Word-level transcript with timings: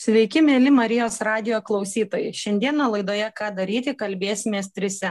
Sveiki, 0.00 0.40
mėly 0.40 0.70
Marijos 0.72 1.18
radio 1.20 1.58
klausytojai. 1.60 2.30
Šiandieną 2.32 2.86
laidoje 2.88 3.26
Ką 3.36 3.50
daryti 3.52 3.92
kalbėsimės 3.92 4.70
trise. 4.72 5.10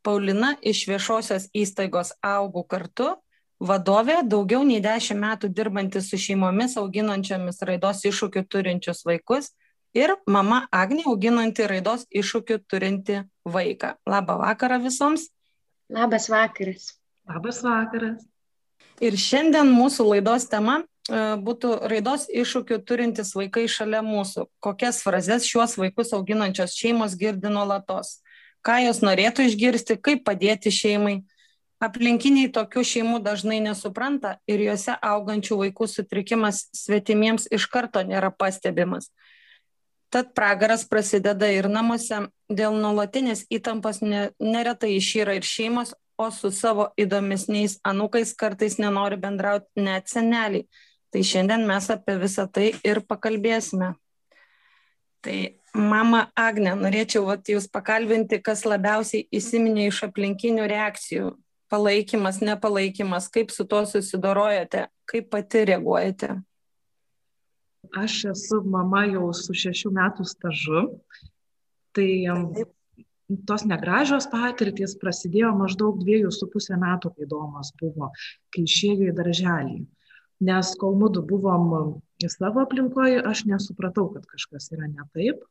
Paulina 0.00 0.54
iš 0.70 0.86
viešosios 0.88 1.50
įstaigos 1.52 2.14
Augų 2.24 2.62
kartu, 2.64 3.10
vadovė, 3.60 4.22
daugiau 4.24 4.62
nei 4.64 4.80
dešimt 4.80 5.20
metų 5.20 5.50
dirbanti 5.52 6.00
su 6.00 6.16
šeimomis 6.16 6.78
auginančiomis 6.80 7.60
raidos 7.68 8.00
iššūkių 8.08 8.44
turinčius 8.48 9.04
vaikus 9.04 9.50
ir 9.92 10.14
mama 10.24 10.62
Agnė 10.72 11.04
auginanti 11.12 11.68
raidos 11.68 12.06
iššūkių 12.08 12.58
turinti 12.64 13.18
vaiką. 13.44 13.98
Labą 14.08 14.38
vakarą 14.46 14.80
visoms. 14.86 15.26
Labas 15.92 16.30
vakaras. 16.32 16.88
Labas 17.28 17.60
vakaras. 17.68 18.24
Ir 18.96 19.12
šiandien 19.12 19.68
mūsų 19.76 20.08
laidos 20.14 20.48
tema 20.48 20.80
būtų 21.10 21.88
raidos 21.90 22.28
iššūkių 22.30 22.78
turintys 22.86 23.34
vaikai 23.34 23.66
šalia 23.66 24.02
mūsų. 24.02 24.46
Kokias 24.62 25.02
frazes 25.02 25.46
šiuos 25.48 25.76
vaikus 25.76 26.12
auginančios 26.12 26.76
šeimos 26.78 27.16
girdi 27.18 27.50
nuolatos? 27.50 28.22
Ką 28.62 28.78
jos 28.86 29.02
norėtų 29.02 29.48
išgirsti, 29.48 29.98
kaip 29.98 30.22
padėti 30.24 30.70
šeimai? 30.70 31.24
Aplinkiniai 31.82 32.52
tokių 32.54 32.84
šeimų 32.86 33.18
dažnai 33.24 33.58
nesupranta 33.58 34.36
ir 34.46 34.60
juose 34.62 34.94
augančių 35.02 35.58
vaikų 35.64 35.88
sutrikimas 35.90 36.68
svetimiems 36.70 37.48
iš 37.50 37.66
karto 37.66 38.04
nėra 38.06 38.30
pastebimas. 38.30 39.10
Tad 40.12 40.30
pragaras 40.36 40.84
prasideda 40.86 41.48
ir 41.50 41.66
namuose. 41.66 42.28
Dėl 42.52 42.76
nuolatinės 42.78 43.46
įtampos 43.50 43.98
neretai 44.04 44.92
išyra 44.94 45.34
ir 45.34 45.42
šeimos, 45.42 45.96
o 46.20 46.30
su 46.30 46.52
savo 46.54 46.92
įdomesniais 47.00 47.80
anūkais 47.82 48.36
kartais 48.38 48.78
nenori 48.78 49.16
bendrauti 49.18 49.82
net 49.82 50.12
seneliai 50.12 50.68
Tai 51.12 51.20
šiandien 51.28 51.66
mes 51.68 51.90
apie 51.92 52.14
visą 52.16 52.46
tai 52.48 52.70
ir 52.88 53.02
pakalbėsime. 53.04 53.90
Tai 55.22 55.36
mama 55.76 56.22
Agne, 56.38 56.72
norėčiau 56.78 57.26
vat, 57.26 57.44
jūs 57.52 57.68
pakalbinti, 57.70 58.40
kas 58.42 58.64
labiausiai 58.64 59.26
įsiminė 59.28 59.90
iš 59.90 60.02
aplinkinių 60.08 60.64
reakcijų. 60.72 61.34
Palaikymas, 61.72 62.40
nepalaikymas, 62.44 63.28
kaip 63.32 63.52
su 63.52 63.64
tuo 63.68 63.84
susidorojate, 63.88 64.86
kaip 65.08 65.28
pati 65.32 65.66
reaguojate. 65.68 66.34
Aš 67.96 68.18
esu 68.32 68.62
mama 68.64 69.04
jau 69.08 69.28
su 69.36 69.56
šešių 69.56 69.92
metų 69.92 70.26
stažu. 70.28 70.82
Tai 71.92 72.10
tos 73.48 73.64
negražios 73.68 74.26
patirtys 74.32 74.96
prasidėjo 75.00 75.52
maždaug 75.60 76.00
dviejų 76.00 76.32
su 76.32 76.48
pusę 76.52 76.76
metų, 76.80 77.12
kai 77.16 77.28
domas 77.28 77.72
buvo, 77.80 78.14
kai 78.52 78.64
išėjo 78.64 79.12
į 79.12 79.16
darželį 79.20 79.82
nes 80.42 80.74
kol 80.78 80.96
mudu 80.98 81.22
buvom 81.26 81.98
savo 82.30 82.62
aplinkoj, 82.62 83.20
aš 83.26 83.44
nesupratau, 83.50 84.08
kad 84.14 84.26
kažkas 84.30 84.70
yra 84.74 84.88
ne 84.90 85.06
taip, 85.14 85.42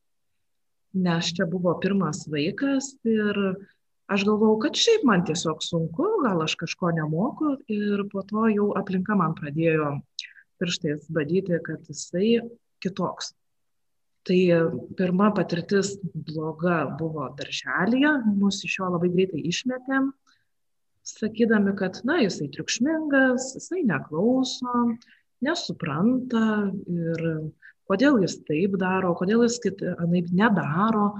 nes 0.93 1.31
čia 1.35 1.47
buvo 1.47 1.73
pirmas 1.83 2.25
vaikas 2.31 2.93
ir 3.07 3.39
aš 4.11 4.25
galvojau, 4.27 4.59
kad 4.65 4.79
šiaip 4.79 5.05
man 5.07 5.23
tiesiog 5.27 5.63
sunku, 5.63 6.07
gal 6.25 6.43
aš 6.43 6.57
kažko 6.59 6.91
nemoku 6.95 7.55
ir 7.71 8.05
po 8.11 8.23
to 8.27 8.47
jau 8.51 8.71
aplinka 8.79 9.15
man 9.19 9.35
pradėjo 9.37 9.93
pirštais 10.59 11.07
badyti, 11.11 11.59
kad 11.65 11.87
jisai 11.89 12.41
kitoks. 12.83 13.33
Tai 14.27 14.39
pirma 14.99 15.31
patirtis 15.33 15.95
bloga 16.13 16.83
buvo 16.99 17.31
darželėje, 17.39 18.11
mus 18.37 18.59
iš 18.67 18.77
jo 18.77 18.91
labai 18.93 19.09
greitai 19.15 19.41
išmetėm, 19.49 20.11
sakydami, 21.17 21.75
kad, 21.79 21.99
na, 22.07 22.19
jisai 22.23 22.49
triukšmingas, 22.53 23.51
jisai 23.57 23.83
neklauso, 23.87 24.85
nesupranta 25.45 26.45
ir 26.91 27.27
kodėl 27.91 28.21
jis 28.23 28.39
taip 28.47 28.77
daro, 28.81 29.13
kodėl 29.19 29.45
jis 29.45 29.59
anaip 29.97 30.31
nedaro. 30.31 31.11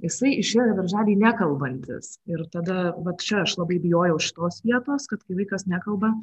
Jisai 0.00 0.30
išėjo 0.40 0.78
darželį 0.78 1.14
nekalbantis. 1.20 2.14
Ir 2.30 2.46
tada, 2.52 2.94
va 3.04 3.12
čia 3.20 3.42
aš 3.42 3.58
labai 3.60 3.76
bijojau 3.82 4.16
šitos 4.22 4.62
vietos, 4.64 5.04
kad 5.10 5.20
kai 5.26 5.36
vaikas 5.36 5.66
nekalba, 5.68 6.14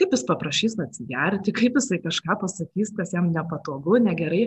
kaip 0.00 0.14
jis 0.16 0.24
paprašys 0.30 0.78
atsigerti, 0.80 1.52
kaip 1.52 1.76
jisai 1.76 2.00
kažką 2.00 2.38
pasakys, 2.40 2.94
kas 2.96 3.12
jam 3.12 3.28
nepatogu, 3.34 3.98
negerai. 4.00 4.46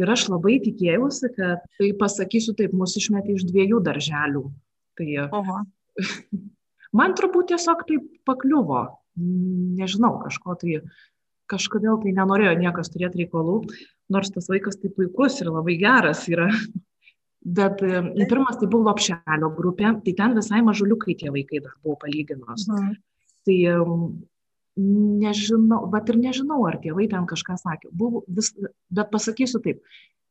Ir 0.00 0.10
aš 0.10 0.26
labai 0.32 0.58
tikėjausi, 0.64 1.30
kad 1.36 1.62
tai 1.78 1.92
pasakysiu 2.00 2.56
taip, 2.58 2.74
mus 2.74 2.96
išmetė 2.98 3.38
iš 3.38 3.46
dviejų 3.46 3.78
darželių. 3.86 4.48
Tai 4.98 5.10
Oho. 5.30 5.60
Man 6.96 7.14
turbūt 7.18 7.52
tiesiog 7.52 7.84
taip 7.86 8.06
pakliuvo, 8.26 8.82
nežinau, 9.78 10.16
kažko 10.24 10.56
tai, 10.60 10.80
kažkodėl 11.50 12.00
tai 12.02 12.14
nenorėjo 12.16 12.56
niekas 12.58 12.90
turėti 12.92 13.24
reikalų, 13.24 13.60
nors 14.10 14.32
tas 14.34 14.48
vaikas 14.50 14.80
tai 14.80 14.90
puikus 14.94 15.38
ir 15.42 15.52
labai 15.52 15.76
geras 15.80 16.26
yra. 16.30 16.50
Bet 17.40 17.78
pirmas 17.80 18.58
tai 18.60 18.66
buvo 18.68 18.90
lopšelio 18.90 19.48
grupė, 19.56 19.94
tai 20.04 20.12
ten 20.18 20.34
visai 20.36 20.58
mažuliukai 20.60 21.14
tie 21.16 21.30
vaikai 21.32 21.62
dar 21.64 21.72
buvo 21.80 21.94
palyginus. 22.02 22.66
Mhm. 22.68 22.98
Tai 23.48 23.56
nežinau, 24.76 25.86
bet 25.90 26.12
ir 26.12 26.18
nežinau, 26.20 26.60
ar 26.68 26.76
tėvai 26.82 27.08
ten 27.10 27.24
kažką 27.30 27.56
sakė. 27.60 27.90
Buvo 27.96 28.22
vis, 28.28 28.52
bet 28.92 29.10
pasakysiu 29.12 29.60
taip, 29.64 29.80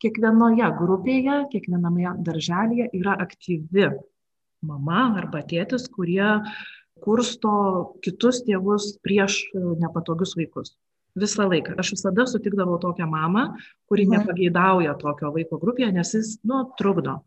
kiekvienoje 0.04 0.70
grupėje, 0.80 1.40
kiekviename 1.52 2.14
darželėje 2.26 2.90
yra 3.02 3.18
aktyvi 3.26 3.90
mama 4.66 5.06
arba 5.20 5.42
tėtis, 5.46 5.88
kurie 5.92 6.40
kursto 7.04 7.54
kitus 8.04 8.44
tėvus 8.48 8.94
prieš 9.06 9.42
e, 9.54 9.64
nepatogius 9.80 10.36
vaikus. 10.40 10.76
Visą 11.20 11.48
laiką. 11.50 11.74
Aš 11.82 11.96
visada 11.96 12.26
sutikdavau 12.30 12.78
tokią 12.82 13.08
mamą, 13.10 13.46
kuri 13.90 14.06
mhm. 14.06 14.20
nepageidauja 14.20 14.96
tokio 15.00 15.34
vaiko 15.36 15.60
grupėje, 15.62 15.92
nes 15.96 16.14
jis, 16.16 16.38
nu, 16.48 16.64
trukdo. 16.80 17.20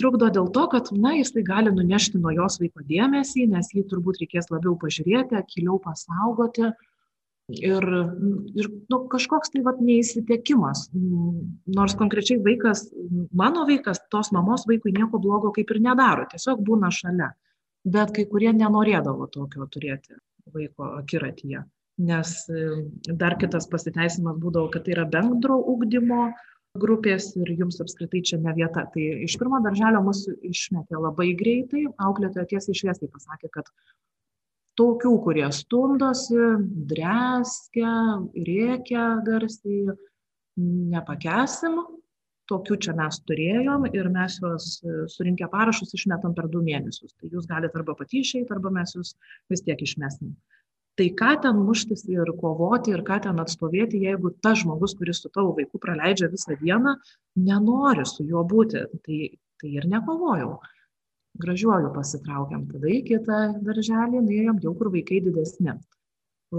Trukdo 0.00 0.26
dėl 0.34 0.48
to, 0.50 0.64
kad, 0.72 0.88
na, 0.90 1.12
jis 1.20 1.30
tai 1.36 1.44
gali 1.46 1.70
nunešti 1.70 2.18
nuo 2.18 2.32
jos 2.34 2.58
vaiko 2.58 2.82
dėmesį, 2.88 3.46
nes 3.52 3.68
jį 3.76 3.84
turbūt 3.92 4.18
reikės 4.24 4.50
labiau 4.50 4.74
pažiūrėti, 4.80 5.38
akiliau 5.38 5.78
pasaugoti, 5.84 6.72
ir, 7.48 7.84
ir 8.54 8.68
nu, 8.92 9.00
kažkoks 9.12 9.52
tai 9.54 9.62
vat, 9.66 9.80
neįsitiekimas. 9.84 10.88
Nors 11.78 11.96
konkrečiai 11.98 12.40
vaikas, 12.44 12.86
mano 13.32 13.64
vaikas, 13.68 14.02
tos 14.12 14.32
mamos 14.36 14.66
vaikui 14.68 14.92
nieko 14.96 15.20
blogo 15.22 15.52
kaip 15.56 15.72
ir 15.72 15.80
nedaro, 15.84 16.28
tiesiog 16.30 16.62
būna 16.66 16.92
šalia. 16.94 17.32
Bet 17.88 18.12
kai 18.16 18.26
kurie 18.28 18.52
nenorėdavo 18.52 19.30
tokio 19.32 19.66
turėti 19.72 20.18
vaiko 20.52 20.92
akiratyje. 20.98 21.64
Nes 21.98 22.34
e, 22.52 22.66
dar 23.18 23.34
kitas 23.40 23.66
pasiteisimas 23.70 24.36
būdavo, 24.38 24.68
kad 24.74 24.84
tai 24.86 24.94
yra 24.94 25.06
bendro 25.08 25.56
ugdymo 25.72 26.28
grupės 26.78 27.32
ir 27.40 27.50
jums 27.58 27.80
apskritai 27.82 28.20
čia 28.22 28.38
ne 28.42 28.52
vieta. 28.54 28.84
Tai 28.92 29.06
iš 29.26 29.38
pirmo 29.40 29.60
darželio 29.64 30.02
mus 30.04 30.26
išmetė 30.46 31.00
labai 31.00 31.32
greitai, 31.38 31.86
auklėtoja 32.06 32.46
tiesiai 32.52 32.76
šviesiai 32.82 33.10
pasakė, 33.10 33.50
kad 33.56 33.72
tokių, 34.78 35.12
kurie 35.24 35.46
stumdosi, 35.54 36.38
dreskia, 36.90 37.92
rėkia 38.48 39.06
garsiai, 39.26 39.94
nepakesim. 40.58 41.80
Tokių 42.48 42.78
čia 42.80 42.94
mes 42.96 43.18
turėjom 43.28 43.90
ir 43.90 44.06
mes 44.08 44.38
juos 44.40 44.78
surinkę 45.12 45.50
parašus 45.52 45.92
išmetam 45.98 46.32
per 46.36 46.46
du 46.48 46.62
mėnesius. 46.64 47.12
Tai 47.20 47.28
jūs 47.28 47.48
galite 47.50 47.76
arba 47.76 47.92
pati 47.98 48.22
išeiti, 48.22 48.48
arba 48.54 48.72
mes 48.72 48.94
jūs 48.96 49.12
vis 49.52 49.64
tiek 49.66 49.82
išmesim. 49.84 50.32
Tai 50.98 51.06
ką 51.18 51.34
ten 51.44 51.60
muštis 51.60 52.06
ir 52.10 52.32
kovoti 52.40 52.94
ir 52.94 53.04
ką 53.06 53.20
ten 53.26 53.36
atstovėti, 53.38 54.00
jeigu 54.02 54.32
tas 54.42 54.62
žmogus, 54.62 54.96
kuris 54.98 55.20
su 55.22 55.28
tavo 55.34 55.52
vaiku 55.58 55.78
praleidžia 55.82 56.30
visą 56.32 56.56
dieną, 56.58 56.96
nenori 57.36 58.06
su 58.08 58.24
juo 58.26 58.42
būti, 58.48 58.86
tai, 59.04 59.20
tai 59.60 59.76
ir 59.76 59.86
nekovojau 59.92 60.56
gražiuoju 61.42 61.92
pasitraukėm, 61.94 62.66
tada 62.72 62.90
į 62.92 62.98
kitą 63.06 63.38
darželį 63.66 64.24
nuėjom 64.24 64.58
jau 64.64 64.74
kur 64.78 64.90
vaikai 64.94 65.20
didesni. 65.24 65.74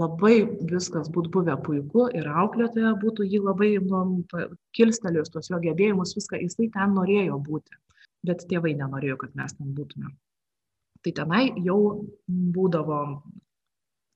Labai 0.00 0.34
viskas 0.70 1.10
būtų 1.10 1.32
buvę 1.34 1.56
puiku 1.66 2.06
ir 2.14 2.28
auklėtoja 2.30 2.92
būtų 3.02 3.26
jį 3.26 3.40
labai 3.42 3.70
nu, 3.82 4.22
kilstelėjus 4.78 5.32
tos 5.34 5.50
jo 5.50 5.58
gebėjimus, 5.64 6.14
viską 6.14 6.38
jisai 6.44 6.68
ten 6.76 6.94
norėjo 6.94 7.40
būti, 7.42 7.74
bet 8.26 8.44
tėvai 8.50 8.76
nenorėjo, 8.78 9.18
kad 9.24 9.34
mes 9.40 9.56
ten 9.58 9.72
būtume. 9.74 10.12
Tai 11.02 11.12
tenai 11.16 11.42
jau 11.64 11.80
būdavo 12.28 13.00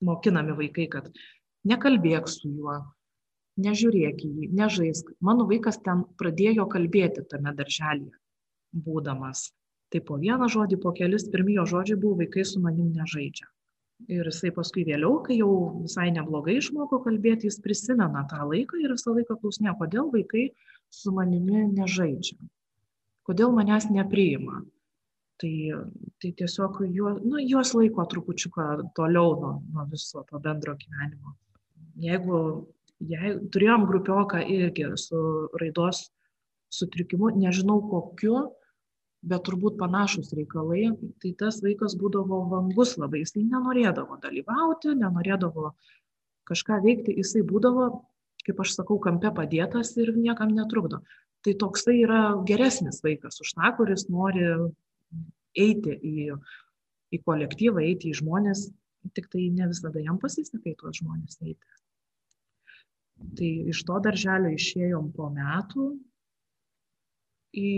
mokinami 0.05 0.55
vaikai, 0.61 0.87
kad 0.95 1.11
nekalbėk 1.67 2.31
su 2.31 2.53
juo, 2.53 2.77
nežiūrėk 3.59 4.23
į 4.23 4.31
jį, 4.31 4.49
nežaisk. 4.55 5.11
Mano 5.19 5.47
vaikas 5.49 5.81
ten 5.83 6.05
pradėjo 6.19 6.69
kalbėti 6.71 7.25
tame 7.27 7.51
darželėje, 7.57 8.15
būdamas 8.85 9.49
tai 9.95 10.01
po 10.03 10.17
vieną 10.19 10.49
žodį, 10.51 10.79
po 10.83 10.91
kelis 10.95 11.27
pirmi 11.31 11.55
jo 11.55 11.63
žodžiai 11.71 11.99
buvo 12.01 12.19
vaikai 12.19 12.43
su 12.47 12.59
manim 12.63 12.91
nežaidžia. 12.95 13.47
Ir 14.11 14.27
jisai 14.27 14.51
paskui 14.51 14.83
vėliau, 14.83 15.21
kai 15.23 15.37
jau 15.39 15.51
visai 15.85 16.09
neblogai 16.11 16.57
išmoko 16.59 16.99
kalbėti, 17.05 17.47
jis 17.47 17.61
prisimena 17.63 18.25
tą 18.27 18.43
laiką 18.43 18.81
ir 18.83 18.91
visą 18.91 19.15
laiką 19.15 19.39
klausinė, 19.39 19.71
kodėl 19.79 20.11
vaikai 20.11 20.49
su 20.91 21.15
manimi 21.15 21.63
nežaidžia, 21.71 22.35
kodėl 23.27 23.55
manęs 23.55 23.87
nepriima. 23.95 24.65
Tai, 25.39 25.55
tai 26.23 26.29
tiesiog 26.39 26.77
juo, 26.95 27.17
nu, 27.19 27.39
juos 27.43 27.73
laiko 27.75 28.05
trupučiuką 28.07 28.67
toliau 28.95 29.33
nuo, 29.39 29.55
nuo 29.73 29.83
viso 29.91 30.21
to 30.29 30.39
bendro 30.39 30.77
gyvenimo. 30.79 31.33
Jeigu 31.99 32.37
Jei 33.03 33.33
turėjom 33.51 33.85
grupioką 33.89 34.39
irgi 34.47 34.87
su 34.95 35.19
raidos 35.59 36.05
sutrikimu, 36.71 37.33
nežinau 37.35 37.81
kokiu, 37.89 38.37
bet 39.25 39.45
turbūt 39.47 39.77
panašus 39.79 40.33
reikalai, 40.37 40.91
tai 41.21 41.33
tas 41.39 41.57
vaikas 41.65 41.97
būdavo 41.99 42.43
vangus 42.51 42.95
labai, 43.01 43.23
jisai 43.23 43.45
nenorėdavo 43.49 44.19
dalyvauti, 44.21 44.93
nenorėdavo 44.99 45.71
kažką 46.49 46.79
veikti, 46.85 47.15
jisai 47.17 47.41
būdavo, 47.47 47.89
kaip 48.45 48.61
aš 48.61 48.75
sakau, 48.77 48.99
kampe 49.01 49.31
padėtas 49.33 49.95
ir 49.97 50.13
niekam 50.17 50.53
netrukdo. 50.53 51.01
Tai 51.45 51.53
toksai 51.61 51.99
yra 52.03 52.21
geresnis 52.45 53.01
vaikas 53.05 53.41
už 53.41 53.55
tą, 53.57 53.71
kuris 53.77 54.07
nori 54.13 54.45
eiti 55.57 55.93
į, 55.95 56.37
į 57.13 57.21
kolektyvą, 57.25 57.83
eiti 57.85 58.11
į 58.11 58.19
žmonės, 58.21 58.67
tik 59.17 59.29
tai 59.33 59.47
ne 59.53 59.69
visada 59.69 60.01
jam 60.01 60.17
pasiseka 60.21 60.69
į 60.71 60.77
tuos 60.79 61.01
žmonės 61.01 61.41
eiti. 61.45 61.75
Tai 63.37 63.49
iš 63.71 63.81
to 63.87 63.97
darželio 64.03 64.51
išėjom 64.53 65.13
po 65.15 65.29
metų 65.33 65.93
į, 67.55 67.71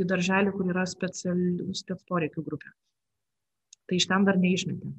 į 0.00 0.06
darželį, 0.10 0.54
kur 0.56 0.72
yra 0.72 0.86
specialių 0.88 1.74
spec 1.78 2.02
poreikių 2.10 2.44
grupė. 2.46 2.72
Tai 3.88 3.98
iš 3.98 4.06
ten 4.10 4.26
dar 4.26 4.38
neišmetėm. 4.40 4.94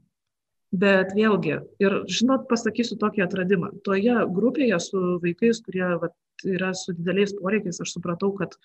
Bet 0.71 1.11
vėlgi, 1.17 1.57
ir 1.83 1.97
žinot, 2.07 2.45
pasakysiu 2.47 2.95
tokį 2.99 3.25
atradimą. 3.25 3.73
Toje 3.83 4.15
grupėje 4.31 4.77
su 4.79 5.01
vaikais, 5.23 5.59
kurie 5.65 5.83
vat, 5.99 6.15
yra 6.47 6.71
su 6.77 6.95
dideliais 6.95 7.33
poreikiais, 7.35 7.81
aš 7.83 7.97
supratau, 7.97 8.31
kad 8.37 8.55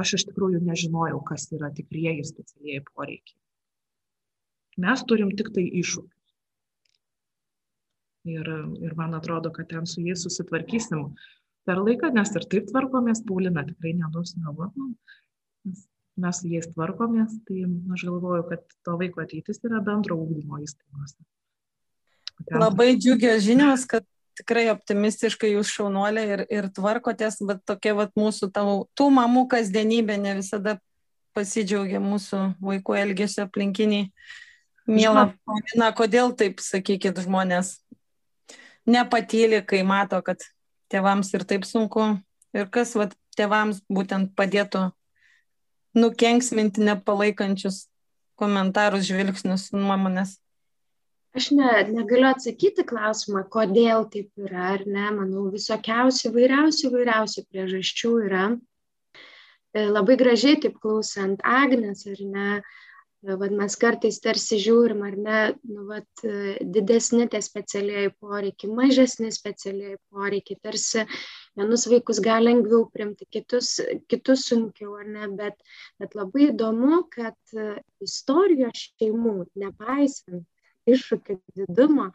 aš 0.00 0.16
iš 0.18 0.26
tikrųjų 0.30 0.64
nežinojau, 0.66 1.20
kas 1.28 1.46
yra 1.54 1.70
tikrieji 1.74 2.26
specialieji 2.26 2.82
poreikiai. 2.90 3.38
Mes 4.82 5.04
turim 5.06 5.30
tik 5.38 5.52
tai 5.54 5.62
iššūkius. 5.82 6.10
Ir, 8.34 8.50
ir 8.82 8.94
man 8.98 9.14
atrodo, 9.14 9.52
kad 9.54 9.68
ten 9.70 9.86
su 9.86 10.02
jais 10.02 10.24
susitvarkysim 10.24 11.12
per 11.68 11.80
laiką, 11.80 12.12
nes 12.14 12.32
ir 12.36 12.46
taip 12.50 12.70
tvarkomės, 12.70 13.24
Paulina 13.26 13.64
tikrai 13.66 13.94
nedus 13.98 14.34
galvoti, 14.40 14.88
mes 16.20 16.40
su 16.40 16.50
jais 16.52 16.68
tvarkomės, 16.70 17.38
tai 17.48 17.64
aš 17.94 18.06
galvoju, 18.06 18.46
kad 18.50 18.64
to 18.86 18.96
vaiko 19.00 19.22
ateitis 19.24 19.62
yra 19.66 19.80
bendro 19.84 20.18
ūkdymo 20.22 20.60
įstaigose. 20.62 21.18
Ten... 22.44 22.58
Labai 22.60 22.94
džiugios 22.98 23.44
žinios, 23.46 23.86
kad 23.90 24.06
tikrai 24.38 24.66
optimistiškai 24.72 25.52
jūs 25.52 25.70
šaunuolė 25.70 26.24
ir, 26.36 26.42
ir 26.50 26.70
tvarkotės, 26.74 27.38
bet 27.46 27.62
tokia 27.68 27.94
vat 27.98 28.14
mūsų 28.18 28.50
tau, 28.54 28.84
tų 28.98 29.10
mamų 29.14 29.46
kasdienybė 29.52 30.18
ne 30.20 30.38
visada 30.40 30.78
pasidžiaugia 31.34 32.00
mūsų 32.02 32.40
vaikų 32.62 32.98
elgesio 33.00 33.46
aplinkiniai. 33.46 34.10
Mėla, 34.90 35.30
Paulina, 35.46 35.88
kodėl 35.96 36.34
taip, 36.36 36.60
sakykit, 36.60 37.22
žmonės 37.24 37.78
nepatyli, 38.86 39.62
kai 39.64 39.80
mato, 39.86 40.20
kad 40.22 40.44
tėvams 40.94 41.34
ir 41.34 41.44
taip 41.50 41.66
sunku 41.68 42.14
ir 42.54 42.70
kas 42.70 42.94
vat, 42.98 43.16
tėvams 43.38 43.82
būtent 43.90 44.32
padėtų 44.38 44.88
nukenksminti 45.98 46.82
nepalaikančius 46.86 47.84
komentarus, 48.38 49.06
žvilgsnius, 49.06 49.68
nuomonės. 49.74 50.38
Aš 51.34 51.50
ne, 51.58 51.70
negaliu 51.90 52.28
atsakyti 52.30 52.84
klausimą, 52.86 53.42
kodėl 53.50 54.06
taip 54.10 54.30
yra, 54.38 54.68
ar 54.76 54.84
ne, 54.86 55.08
manau, 55.16 55.48
visokiausių, 55.50 56.30
vairiausių, 56.36 56.90
vairiausių 56.94 57.42
priežasčių 57.50 58.12
yra. 58.28 58.44
E, 59.74 59.86
labai 59.90 60.14
gražiai 60.20 60.60
taip 60.62 60.78
klausant 60.82 61.42
Agnes, 61.42 62.04
ar 62.06 62.22
ne, 62.22 62.50
Vat 63.24 63.52
mes 63.56 63.74
kartais 63.80 64.18
tarsi 64.20 64.58
žiūrim, 64.60 64.98
ar 65.06 65.14
ne, 65.16 65.36
nu, 65.64 65.86
vat, 65.88 66.24
didesni 66.74 67.24
tie 67.32 67.40
specialiai 67.40 68.10
poreikiai, 68.20 68.72
mažesni 68.76 69.30
specialiai 69.32 69.96
poreikiai, 70.12 70.58
tarsi 70.60 71.06
vienus 71.56 71.86
vaikus 71.88 72.20
gali 72.24 72.50
lengviau 72.50 72.82
primti, 72.92 73.24
kitus, 73.32 73.78
kitus 74.12 74.44
sunkiau, 74.50 74.98
ar 75.00 75.08
ne, 75.08 75.30
bet, 75.38 75.56
bet 76.02 76.12
labai 76.18 76.50
įdomu, 76.50 77.00
kad 77.14 77.56
istorijos 78.04 78.84
šeimų, 78.90 79.38
nepaisant 79.62 80.44
iššūkių 80.92 81.38
didumo, 81.56 82.10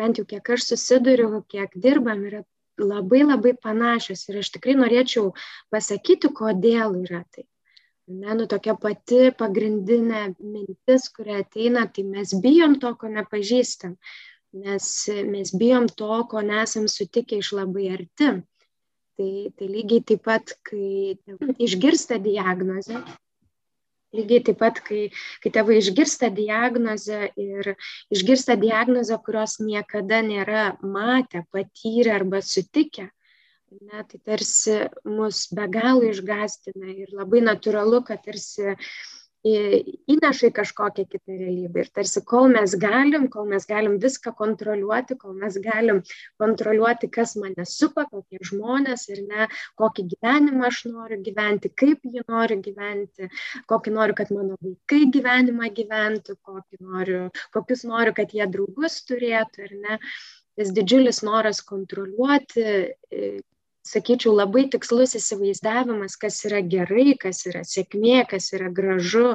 bent 0.00 0.18
jau 0.18 0.26
kiek 0.26 0.52
aš 0.56 0.72
susiduriu, 0.72 1.44
kiek 1.54 1.78
dirbam, 1.86 2.26
yra 2.26 2.42
labai 2.82 3.22
labai 3.22 3.54
panašios 3.54 4.26
ir 4.28 4.42
aš 4.42 4.52
tikrai 4.56 4.74
norėčiau 4.80 5.30
pasakyti, 5.70 6.32
kodėl 6.34 6.98
yra 7.04 7.22
tai. 7.30 7.46
Ne, 8.10 8.34
nu 8.34 8.48
tokia 8.50 8.74
pati 8.82 9.30
pagrindinė 9.38 10.22
mintis, 10.42 11.06
kuria 11.14 11.38
ateina, 11.44 11.84
tai 11.86 12.02
mes 12.02 12.32
bijom 12.42 12.74
to, 12.82 12.90
ko 12.98 13.10
nepažįstam, 13.12 13.94
nes 14.64 14.88
mes 15.28 15.52
bijom 15.54 15.86
to, 15.86 16.10
ko 16.30 16.42
nesam 16.42 16.88
sutikę 16.90 17.38
iš 17.38 17.52
labai 17.54 17.92
arti. 17.94 18.32
Tai, 19.20 19.30
tai 19.54 19.68
lygiai 19.68 20.02
taip 20.08 20.22
pat, 20.24 20.54
kai 20.66 21.14
išgirsta 21.62 22.18
diagnozę, 22.24 22.98
lygiai 24.16 24.42
taip 24.48 24.58
pat, 24.60 24.80
kai, 24.82 25.02
kai 25.44 25.52
tėvai 25.54 25.78
išgirsta 25.78 26.30
diagnozę 26.34 27.28
ir 27.38 27.74
išgirsta 28.10 28.56
diagnozę, 28.60 29.18
kurios 29.24 29.58
niekada 29.62 30.22
nėra 30.26 30.64
matę, 30.82 31.44
patyrę 31.54 32.16
arba 32.18 32.42
sutikę, 32.42 33.12
ne, 33.80 34.04
tai 34.10 34.20
tarsi 34.28 34.76
mus 35.08 35.46
be 35.56 35.66
galo 35.72 36.04
išgastina 36.10 36.92
ir 36.92 37.16
labai 37.16 37.42
natūralu, 37.48 38.02
kad 38.08 38.22
tarsi 38.26 38.76
įneša 39.42 40.48
į 40.48 40.52
kažkokią 40.54 41.04
kitą 41.10 41.34
realybę. 41.34 41.82
Ir 41.82 41.88
tarsi 41.90 42.22
kol 42.22 42.48
mes 42.52 42.76
galim, 42.78 43.26
kol 43.28 43.48
mes 43.50 43.66
galim 43.66 43.98
viską 43.98 44.34
kontroliuoti, 44.38 45.16
kol 45.18 45.34
mes 45.34 45.56
galim 45.58 46.02
kontroliuoti, 46.38 47.10
kas 47.10 47.34
mane 47.36 47.66
supa, 47.66 48.06
kokie 48.06 48.38
žmonės 48.38 49.08
ir 49.10 49.24
ne, 49.26 49.48
kokį 49.80 50.06
gyvenimą 50.12 50.68
aš 50.68 50.84
noriu 50.92 51.18
gyventi, 51.26 51.72
kaip 51.74 52.06
jį 52.06 52.22
noriu 52.28 52.60
gyventi, 52.62 53.30
kokį 53.66 53.96
noriu, 53.96 54.14
kad 54.14 54.30
mano 54.30 54.58
vaikai 54.62 55.10
gyvenimą 55.10 55.72
gyventų, 55.74 56.38
noriu, 56.80 57.24
kokius 57.52 57.82
noriu, 57.84 58.14
kad 58.14 58.30
jie 58.30 58.46
draugus 58.46 59.02
turėtų 59.08 59.66
ir 59.66 59.74
ne. 59.82 59.98
Tas 60.52 60.68
didžiulis 60.76 61.22
noras 61.24 61.62
kontroliuoti 61.64 62.64
sakyčiau, 63.86 64.32
labai 64.36 64.66
tikslus 64.70 65.16
įsivaizdavimas, 65.18 66.14
kas 66.20 66.38
yra 66.48 66.62
gerai, 66.62 67.16
kas 67.20 67.42
yra 67.50 67.62
sėkmė, 67.66 68.22
kas 68.30 68.52
yra 68.56 68.70
gražu 68.74 69.34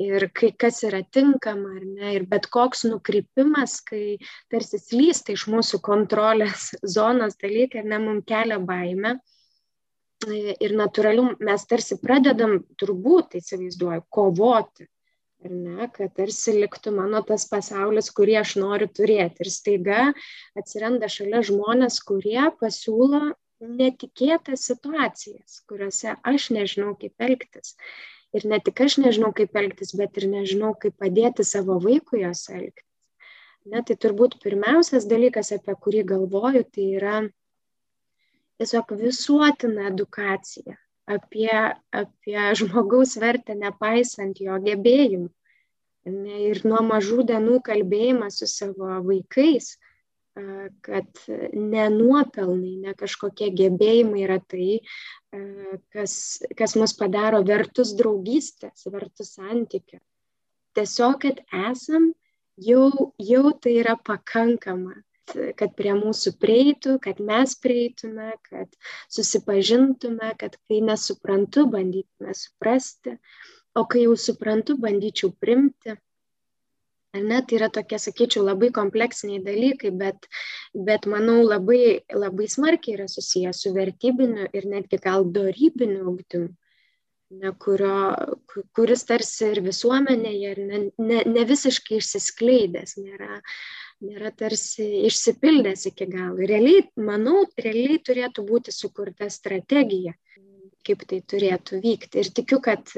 ir 0.00 0.28
kai, 0.34 0.52
kas 0.54 0.82
yra 0.86 1.02
tinkama 1.02 1.74
ar 1.76 1.86
ne. 1.86 2.12
Ir 2.18 2.26
bet 2.30 2.46
koks 2.54 2.86
nukrypimas, 2.88 3.80
kai 3.88 4.18
tarsi 4.52 4.80
slysta 4.82 5.34
iš 5.34 5.48
mūsų 5.50 5.82
kontrolės 5.84 6.70
zonos 6.96 7.38
dalykai, 7.42 7.82
ar 7.82 7.90
ne, 7.94 8.04
mums 8.06 8.28
kelia 8.28 8.60
baimę. 8.62 9.18
Ir 10.58 10.72
natūraliu 10.74 11.28
mes 11.46 11.66
tarsi 11.70 11.94
pradedam, 12.02 12.56
turbūt, 12.78 13.32
tai 13.32 13.42
įsivaizduoju, 13.42 14.02
kovoti. 14.10 14.88
Ar 15.46 15.52
ne, 15.54 15.86
kad 15.94 16.10
tarsi 16.16 16.56
liktų 16.56 16.90
mano 16.96 17.20
tas 17.26 17.44
pasaulis, 17.46 18.08
kurį 18.10 18.40
aš 18.40 18.56
noriu 18.58 18.88
turėti. 18.90 19.44
Ir 19.44 19.50
staiga 19.54 20.00
atsiranda 20.58 21.06
šalia 21.06 21.44
žmonės, 21.46 22.00
kurie 22.02 22.48
pasiūlo 22.58 23.36
netikėtas 23.60 24.66
situacijas, 24.70 25.62
kuriuose 25.70 26.16
aš 26.32 26.50
nežinau, 26.56 26.94
kaip 27.00 27.26
elgtis. 27.28 27.76
Ir 28.36 28.44
ne 28.50 28.58
tik 28.60 28.80
aš 28.84 28.98
nežinau, 29.02 29.32
kaip 29.36 29.56
elgtis, 29.56 29.94
bet 29.96 30.18
ir 30.20 30.28
nežinau, 30.30 30.74
kaip 30.82 30.98
padėti 31.00 31.46
savo 31.48 31.78
vaikui 31.82 32.22
jos 32.22 32.48
elgtis. 32.52 32.84
Ne, 33.68 33.82
tai 33.84 33.96
turbūt 34.00 34.38
pirmiausias 34.42 35.08
dalykas, 35.08 35.52
apie 35.52 35.74
kurį 35.76 36.04
galvoju, 36.12 36.64
tai 36.72 36.90
yra 37.00 37.16
tiesiog 38.60 38.94
visuotina 39.00 39.88
edukacija 39.90 40.78
apie, 41.08 41.50
apie 41.90 42.54
žmogaus 42.60 43.16
vertę, 43.20 43.56
nepaisant 43.56 44.40
jo 44.44 44.56
gebėjimų. 44.64 45.28
Ir 46.48 46.60
nuo 46.64 46.80
mažų 46.86 47.24
dienų 47.28 47.58
kalbėjimas 47.64 48.38
su 48.40 48.48
savo 48.48 49.00
vaikais, 49.04 49.74
kad 50.84 51.22
ne 51.52 51.88
nuopelnai, 51.92 52.76
ne 52.84 52.94
kažkokie 52.98 53.50
gebėjimai 53.56 54.22
yra 54.26 54.38
tai, 54.40 54.78
kas, 55.94 56.14
kas 56.58 56.76
mus 56.78 56.94
padaro 56.98 57.42
vertus 57.46 57.94
draugystės, 57.98 58.86
vertus 58.92 59.34
santykio. 59.38 60.00
Tiesiog, 60.78 61.20
kad 61.24 61.42
esam, 61.70 62.12
jau, 62.62 63.12
jau 63.18 63.52
tai 63.62 63.78
yra 63.82 63.96
pakankama, 63.98 64.96
kad 65.58 65.74
prie 65.76 65.92
mūsų 65.98 66.34
prieitų, 66.40 66.96
kad 67.04 67.20
mes 67.20 67.54
prieitume, 67.60 68.32
kad 68.48 68.72
susipažintume, 69.12 70.32
kad 70.40 70.56
kai 70.68 70.80
nesuprantu, 70.84 71.66
bandytume 71.72 72.36
suprasti, 72.36 73.18
o 73.76 73.84
kai 73.90 74.06
jau 74.06 74.14
suprantu, 74.16 74.78
bandyčiau 74.80 75.34
primti 75.40 75.98
Ne, 77.16 77.40
tai 77.40 77.56
yra 77.56 77.70
tokie, 77.72 77.96
sakyčiau, 77.96 78.42
labai 78.44 78.68
kompleksiniai 78.76 79.40
dalykai, 79.40 79.90
bet, 79.96 80.26
bet 80.88 81.06
manau 81.08 81.40
labai, 81.40 82.04
labai 82.12 82.48
smarkiai 82.52 82.98
yra 82.98 83.06
susijęs 83.08 83.62
su 83.64 83.72
vertybiniu 83.72 84.50
ir 84.52 84.66
netgi 84.68 85.00
gal 85.06 85.24
darybiniu 85.32 86.04
ugdymu, 86.12 86.50
ne, 87.40 87.52
kurio, 87.64 87.96
kuris 88.76 89.06
tarsi 89.08 89.48
ir 89.54 89.62
visuomenėje 89.64 90.52
ir 90.52 90.60
ne, 90.68 90.82
ne, 91.00 91.22
ne 91.32 91.46
visiškai 91.48 91.96
išsiskleidęs, 92.02 92.98
nėra, 93.00 93.40
nėra 94.04 94.34
tarsi 94.42 94.90
išsipildęs 95.08 95.88
iki 95.88 96.10
galo. 96.12 96.36
Realiai, 96.52 96.84
manau, 97.08 97.46
realiai 97.56 98.02
turėtų 98.04 98.44
būti 98.52 98.74
sukurta 98.82 99.32
strategija, 99.32 100.12
kaip 100.88 101.04
tai 101.10 101.20
turėtų 101.32 101.80
vykti. 101.84 102.22
Ir 102.22 102.30
tikiu, 102.38 102.60
kad 102.64 102.92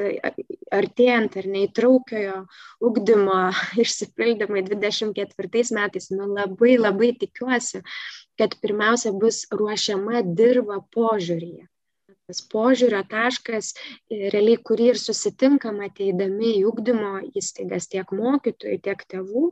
artėjant 0.80 1.36
ar 1.40 1.50
neįtraukiojo 1.56 2.38
ugdymo 2.90 3.40
išsipildymai 3.84 4.64
24 4.70 5.66
metais, 5.78 6.10
nu 6.14 6.30
labai 6.30 6.76
labai 6.78 7.12
tikiuosi, 7.24 7.82
kad 8.40 8.56
pirmiausia 8.62 9.12
bus 9.16 9.44
ruošiama 9.52 10.24
dirba 10.30 10.80
požiūryje 10.94 11.70
tas 12.30 12.44
požiūrio 12.52 13.02
taškas, 13.10 13.72
e, 13.74 14.30
realiai 14.30 14.60
kurį 14.70 14.92
ir 14.92 15.00
susitinkam 15.02 15.80
ateidami 15.86 16.54
į 16.60 16.66
ugdymo 16.70 17.14
įstaigas 17.40 17.90
tiek 17.90 18.12
mokytojų, 18.14 18.78
tiek 18.86 19.02
tėvų, 19.10 19.48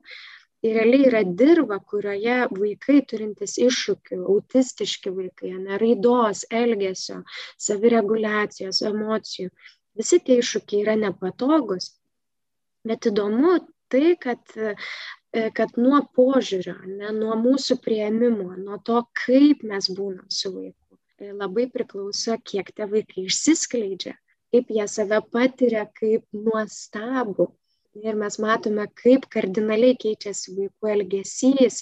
realiai 0.65 1.07
yra 1.11 1.23
dirba, 1.25 1.79
kurioje 1.91 2.39
vaikai 2.55 3.01
turintys 3.11 3.59
iššūkių, 3.63 4.21
autistiški 4.35 5.13
vaikai, 5.15 5.53
neraidos, 5.69 6.45
elgesio, 6.51 7.23
savireguliacijos, 7.69 8.83
emocijų, 8.91 9.53
visi 9.99 10.19
tie 10.25 10.41
iššūkiai 10.43 10.83
yra 10.83 10.97
nepatogus. 10.99 11.93
Bet 12.87 13.07
įdomu 13.11 13.59
tai, 13.93 14.17
kad 14.21 14.43
e, 14.57 14.75
kad 15.55 15.77
nuo 15.77 16.01
požiūrio, 16.17 16.75
ne, 16.89 17.13
nuo 17.13 17.37
mūsų 17.39 17.79
prieimimo, 17.85 18.55
nuo 18.57 18.79
to, 18.85 19.03
kaip 19.25 19.63
mes 19.67 19.91
būnam 19.93 20.27
su 20.33 20.53
vaiku, 20.55 20.99
labai 21.21 21.69
priklauso, 21.73 22.39
kiek 22.45 22.71
tie 22.75 22.87
vaikai 22.89 23.27
išsiskleidžia, 23.27 24.15
kaip 24.53 24.71
jie 24.73 24.87
save 24.89 25.21
patiria 25.33 25.85
kaip 25.99 26.25
nuostabų. 26.33 27.51
Ir 27.97 28.15
mes 28.21 28.37
matome, 28.39 28.85
kaip 29.01 29.25
kardinaliai 29.33 29.97
keičiasi 30.03 30.53
vaikų 30.55 30.91
elgesys, 30.93 31.79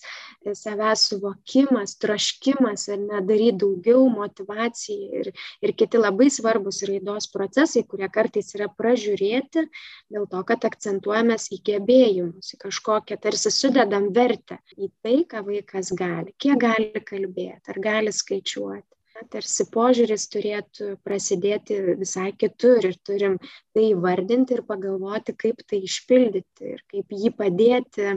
savęs 0.60 1.02
suvokimas, 1.10 1.96
troškimas 2.02 2.86
ir 2.88 3.00
nedaryti 3.02 3.58
daugiau, 3.64 4.06
motivacija 4.14 5.20
ir, 5.20 5.32
ir 5.66 5.75
kiti 5.82 6.00
labai 6.00 6.30
svarbus 6.32 6.80
raidos 6.88 7.28
procesai, 7.34 7.84
kurie 7.90 8.08
kartais 8.18 8.54
yra 8.56 8.70
pražiūrėti 8.80 9.66
dėl 9.66 10.28
to, 10.30 10.42
kad 10.52 10.64
akcentuojamės 10.70 11.50
į 11.58 11.60
gebėjimus, 11.70 12.54
į 12.54 12.62
kažkokią, 12.64 13.20
tarsi 13.26 13.52
sudedam 13.52 14.12
vertę 14.16 14.62
į 14.78 14.92
tai, 15.02 15.18
ką 15.28 15.42
vaikas 15.50 15.92
gali, 15.98 16.36
kiek 16.38 16.62
gali 16.68 17.06
kalbėti, 17.12 17.66
ar 17.75 17.82
gali 17.90 18.14
skaičiuoti 18.14 18.95
tarsi 19.32 19.66
požiūris 19.73 20.26
turėtų 20.32 20.96
prasidėti 21.06 21.78
visai 22.00 22.30
kitur 22.38 22.85
ir 22.88 22.99
turim 23.06 23.38
tai 23.75 23.90
įvardinti 23.92 24.56
ir 24.56 24.64
pagalvoti, 24.68 25.37
kaip 25.37 25.62
tai 25.68 25.82
išpildyti 25.87 26.75
ir 26.75 26.82
kaip 26.92 27.14
jį 27.14 27.32
padėti, 27.38 28.16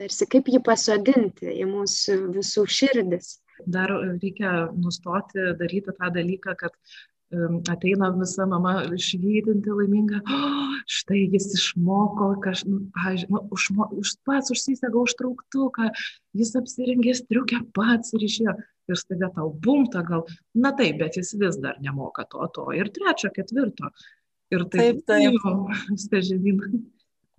tarsi 0.00 0.28
kaip 0.30 0.50
jį 0.50 0.62
pasodinti 0.66 1.54
į 1.60 1.68
mūsų 1.70 2.18
visų 2.38 2.66
širdis. 2.66 3.38
Dar 3.68 3.92
reikia 3.92 4.70
nustoti 4.72 5.52
daryti 5.60 5.92
tą 5.92 6.08
dalyką, 6.14 6.56
kad 6.56 6.76
ateina 7.70 8.10
visa 8.10 8.46
mama 8.46 8.72
švytinti 8.98 9.70
laiminga, 9.70 10.18
oh, 10.26 10.72
štai 10.90 11.28
jis 11.30 11.46
išmoko, 11.54 12.32
kaž, 12.42 12.64
nu, 12.66 12.80
pažiūrėjau, 12.96 13.30
nu, 13.36 13.42
užmo, 13.54 13.86
už 14.02 14.16
pats 14.26 14.50
užsisega 14.50 14.98
užtrauktuką, 14.98 15.92
jis 16.34 16.56
apsirengė 16.58 17.14
striukę 17.14 17.62
pats 17.76 18.16
ir 18.18 18.26
išėjo 18.26 18.56
ir 18.90 19.00
staiga 19.00 19.30
tau 19.34 19.50
bumta 19.64 20.02
gal, 20.06 20.26
na 20.54 20.72
taip, 20.76 20.98
bet 21.02 21.18
jis 21.20 21.34
vis 21.40 21.58
dar 21.62 21.78
nemoka 21.84 22.26
to, 22.30 22.46
to 22.54 22.70
ir 22.76 22.90
trečio, 22.94 23.32
ketvirto. 23.34 23.92
Ir 24.50 24.66
taip, 24.72 25.04
taip, 25.06 25.38
taip. 25.44 26.24
žemyn. 26.30 26.82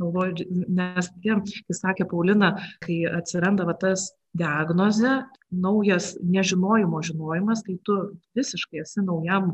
Galvoju, 0.02 0.48
nes 0.74 1.12
tiem, 1.22 1.44
kai 1.68 1.76
sakė 1.78 2.08
Paulina, 2.10 2.56
kai 2.82 3.04
atsiranda 3.06 3.68
va, 3.68 3.76
tas 3.78 4.08
diagnozė, 4.38 5.20
naujas 5.52 6.16
nežinojimo 6.24 7.04
žinojimas, 7.06 7.62
kai 7.68 7.76
tu 7.86 7.98
visiškai 8.38 8.82
esi 8.82 9.04
naujam 9.06 9.54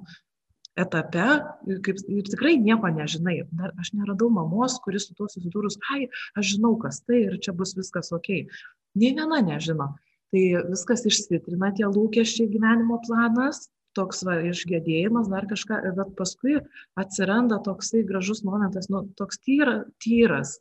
etape 0.78 1.26
ir, 1.68 1.82
kaip, 1.86 2.00
ir 2.14 2.30
tikrai 2.30 2.56
nieko 2.62 2.90
nežinai. 2.94 3.42
Dar 3.60 3.74
aš 3.82 3.92
neradau 3.98 4.30
mamos, 4.34 4.78
kuris 4.86 5.10
su 5.10 5.18
tuo 5.18 5.28
susidūrus, 5.32 5.80
ai, 5.94 6.06
aš 6.38 6.54
žinau, 6.56 6.76
kas 6.82 7.02
tai 7.04 7.24
ir 7.26 7.40
čia 7.44 7.56
bus 7.58 7.74
viskas 7.78 8.14
ok. 8.16 8.46
Nė 8.98 9.16
viena 9.18 9.42
nežino 9.46 9.96
tai 10.34 10.44
viskas 10.68 11.06
išsitrina 11.08 11.72
tie 11.78 11.88
lūkesčiai 11.88 12.50
gyvenimo 12.52 13.00
planas 13.06 13.68
toks 13.98 14.24
va 14.28 14.40
išgedėjimas 14.52 15.30
dar 15.32 15.48
kažką 15.50 15.80
bet 15.98 16.12
paskui 16.20 16.60
atsiranda 17.02 17.62
toksai 17.66 18.04
gražus 18.08 18.44
momentas 18.48 18.92
nu 18.94 19.06
toks 19.20 19.42
tyra 19.46 19.80
tyras 20.04 20.58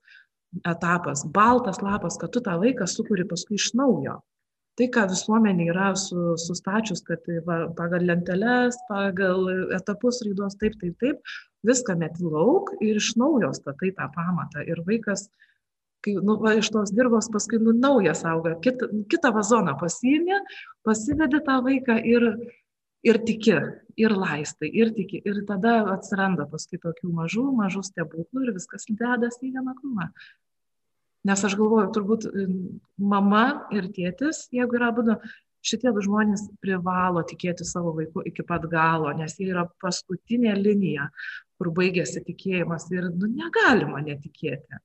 etapas 0.64 1.24
baltas 1.36 1.82
lapas 1.84 2.16
kad 2.20 2.32
tu 2.32 2.40
tą 2.40 2.56
vaiką 2.62 2.86
sukuri 2.88 3.26
paskui 3.28 3.60
iš 3.60 3.74
naujo. 3.80 4.20
Tai 4.76 4.86
ką 4.92 5.06
visuomenė 5.08 5.70
yra 5.72 5.88
su 5.96 6.34
sustačius 6.40 7.00
kad 7.04 7.24
va 7.46 7.62
pagal 7.78 8.04
lenteles 8.08 8.76
pagal 8.90 9.48
etapus 9.76 10.20
raidos 10.26 10.58
taip 10.60 10.76
taip 10.80 10.98
taip 11.00 11.36
viską 11.66 11.96
meti 12.02 12.24
lauk 12.24 12.74
ir 12.84 13.00
iš 13.00 13.14
naujo 13.20 13.52
statai 13.56 13.92
tą 13.96 14.08
pamatą. 14.16 14.64
Ir 14.68 14.82
vaikas 14.88 15.30
kai 16.06 16.14
nu 16.28 16.38
va 16.42 16.54
iš 16.60 16.70
tos 16.74 16.94
dirvos 16.94 17.28
paskui 17.34 17.60
nu 17.62 17.74
naujas 17.74 18.24
auga 18.32 18.54
kit 18.62 18.86
kitą 19.12 19.34
vazoną 19.34 19.76
pasiimi 19.82 20.38
pasivedi 20.86 21.42
tą 21.48 21.58
vaiką 21.66 21.98
ir 22.14 22.30
ir 23.06 23.20
tiki 23.26 23.58
ir 23.96 24.12
laistai 24.12 24.70
ir 24.72 24.90
tiki. 24.94 25.22
Ir 25.24 25.44
tada 25.48 25.78
atsiranda 25.92 26.48
paskui 26.50 26.80
tokių 26.82 27.12
mažų 27.20 27.44
mažų 27.60 27.84
stebuklų 27.90 28.46
ir 28.46 28.56
viskas 28.56 28.88
dedasi 28.90 29.48
į 29.50 29.54
vieną 29.58 29.76
krūvą 29.78 30.10
nes 31.26 31.42
aš 31.48 31.56
galvoju 31.58 31.90
turbūt 31.94 32.28
mama 33.12 33.44
ir 33.74 33.90
tėtis 33.96 34.46
jeigu 34.54 34.78
yra 34.78 34.92
abudu 34.92 35.18
šitie 35.66 35.90
du 35.94 36.02
žmonės 36.04 36.46
privalo 36.62 37.24
tikėti 37.26 37.66
savo 37.66 37.94
vaiku 37.96 38.22
iki 38.30 38.44
pat 38.46 38.66
galo 38.70 39.10
nes 39.18 39.34
jie 39.40 39.50
yra 39.50 39.66
paskutinė 39.82 40.54
linija 40.60 41.08
kur 41.58 41.72
baigiasi 41.74 42.22
tikėjimas 42.26 42.86
ir 42.94 43.08
nu 43.14 43.30
negalima 43.32 44.02
netikėti 44.06 44.80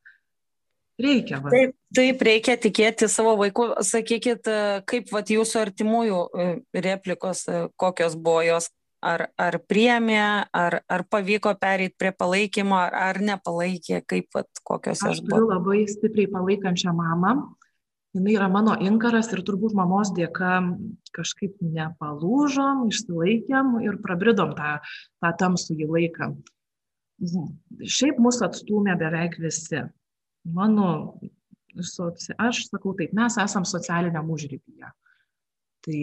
Reikia. 1.00 1.40
Va. 1.42 1.52
Taip, 1.54 1.74
taip, 1.96 2.22
reikia 2.26 2.58
tikėti 2.60 3.08
savo 3.12 3.34
vaikų. 3.40 3.68
Sakykit, 3.86 4.48
e, 4.48 4.82
kaip 4.90 5.12
vat, 5.14 5.32
jūsų 5.34 5.62
artimųjų 5.62 6.20
e, 6.22 6.48
replikos, 6.84 7.46
e, 7.48 7.64
kokios 7.80 8.18
buvo 8.20 8.44
jos, 8.46 8.70
ar, 9.02 9.30
ar 9.40 9.58
priemė, 9.70 10.22
ar, 10.54 10.82
ar 10.92 11.06
pavyko 11.10 11.54
pereiti 11.62 11.98
prie 12.00 12.12
palaikymo, 12.14 12.78
ar, 12.78 12.98
ar 13.10 13.22
nepalaikė, 13.24 14.04
kaip 14.06 14.30
vat, 14.36 14.50
kokios 14.68 15.02
jos 15.02 15.24
buvo. 15.24 15.32
Aš 15.32 15.34
turiu 15.34 15.52
labai 15.54 15.82
stipriai 15.90 16.32
palaikančią 16.32 16.94
mamą. 16.98 17.36
Jis 18.12 18.26
yra 18.34 18.50
mano 18.52 18.74
inkaras 18.84 19.30
ir 19.32 19.40
turbūt 19.48 19.72
mamos 19.72 20.10
dėka 20.12 20.58
kažkaip 21.16 21.54
nepalūžom, 21.64 22.90
išsilaikėm 22.92 23.78
ir 23.86 24.02
prabridom 24.04 24.52
tą, 24.58 24.74
tą 25.24 25.32
tamsų 25.40 25.78
į 25.80 25.88
laiką. 25.88 26.28
Šiaip 27.80 28.20
mus 28.20 28.42
atstūmė 28.44 28.98
beveik 29.00 29.40
visi 29.40 29.86
mano, 30.46 31.20
aš 31.78 32.66
sakau 32.70 32.96
taip, 32.98 33.14
mes 33.18 33.38
esam 33.42 33.68
socialiniam 33.68 34.30
užrybėje. 34.32 34.92
Tai 35.82 36.00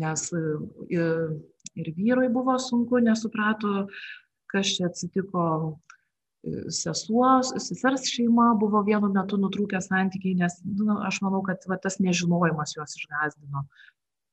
nes 0.00 0.22
ir, 0.90 1.90
vyrui 1.98 2.28
buvo 2.32 2.56
sunku, 2.58 2.98
nesuprato, 3.04 3.86
kas 4.50 4.72
čia 4.74 4.88
atsitiko, 4.90 5.44
sesuo, 6.70 7.42
sesers 7.42 8.06
šeima 8.10 8.52
buvo 8.60 8.82
vienu 8.86 9.10
metu 9.14 9.38
nutrūkę 9.40 9.80
santykiai, 9.82 10.36
nes 10.38 10.58
nu, 10.64 10.98
aš 11.06 11.20
manau, 11.24 11.42
kad 11.46 11.64
va, 11.70 11.78
tas 11.82 11.98
nežinojimas 12.02 12.76
juos 12.76 12.96
išgazdino. 12.98 13.64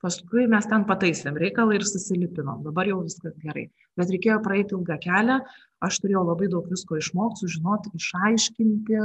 Paskui 0.03 0.49
mes 0.51 0.65
ten 0.67 0.83
pataisėm 0.83 1.37
reikalą 1.39 1.77
ir 1.77 1.85
susilipinom. 1.87 2.59
Dabar 2.65 2.89
jau 2.89 2.99
viskas 3.05 3.37
gerai. 3.39 3.69
Bet 3.97 4.11
reikėjo 4.11 4.41
praeiti 4.43 4.75
ilgą 4.75 4.97
kelią. 5.05 5.37
Aš 5.83 5.99
turėjau 6.03 6.23
labai 6.29 6.49
daug 6.51 6.67
visko 6.71 6.97
išmokti, 6.99 7.43
sužinoti, 7.43 7.91
išaiškinti, 7.99 8.99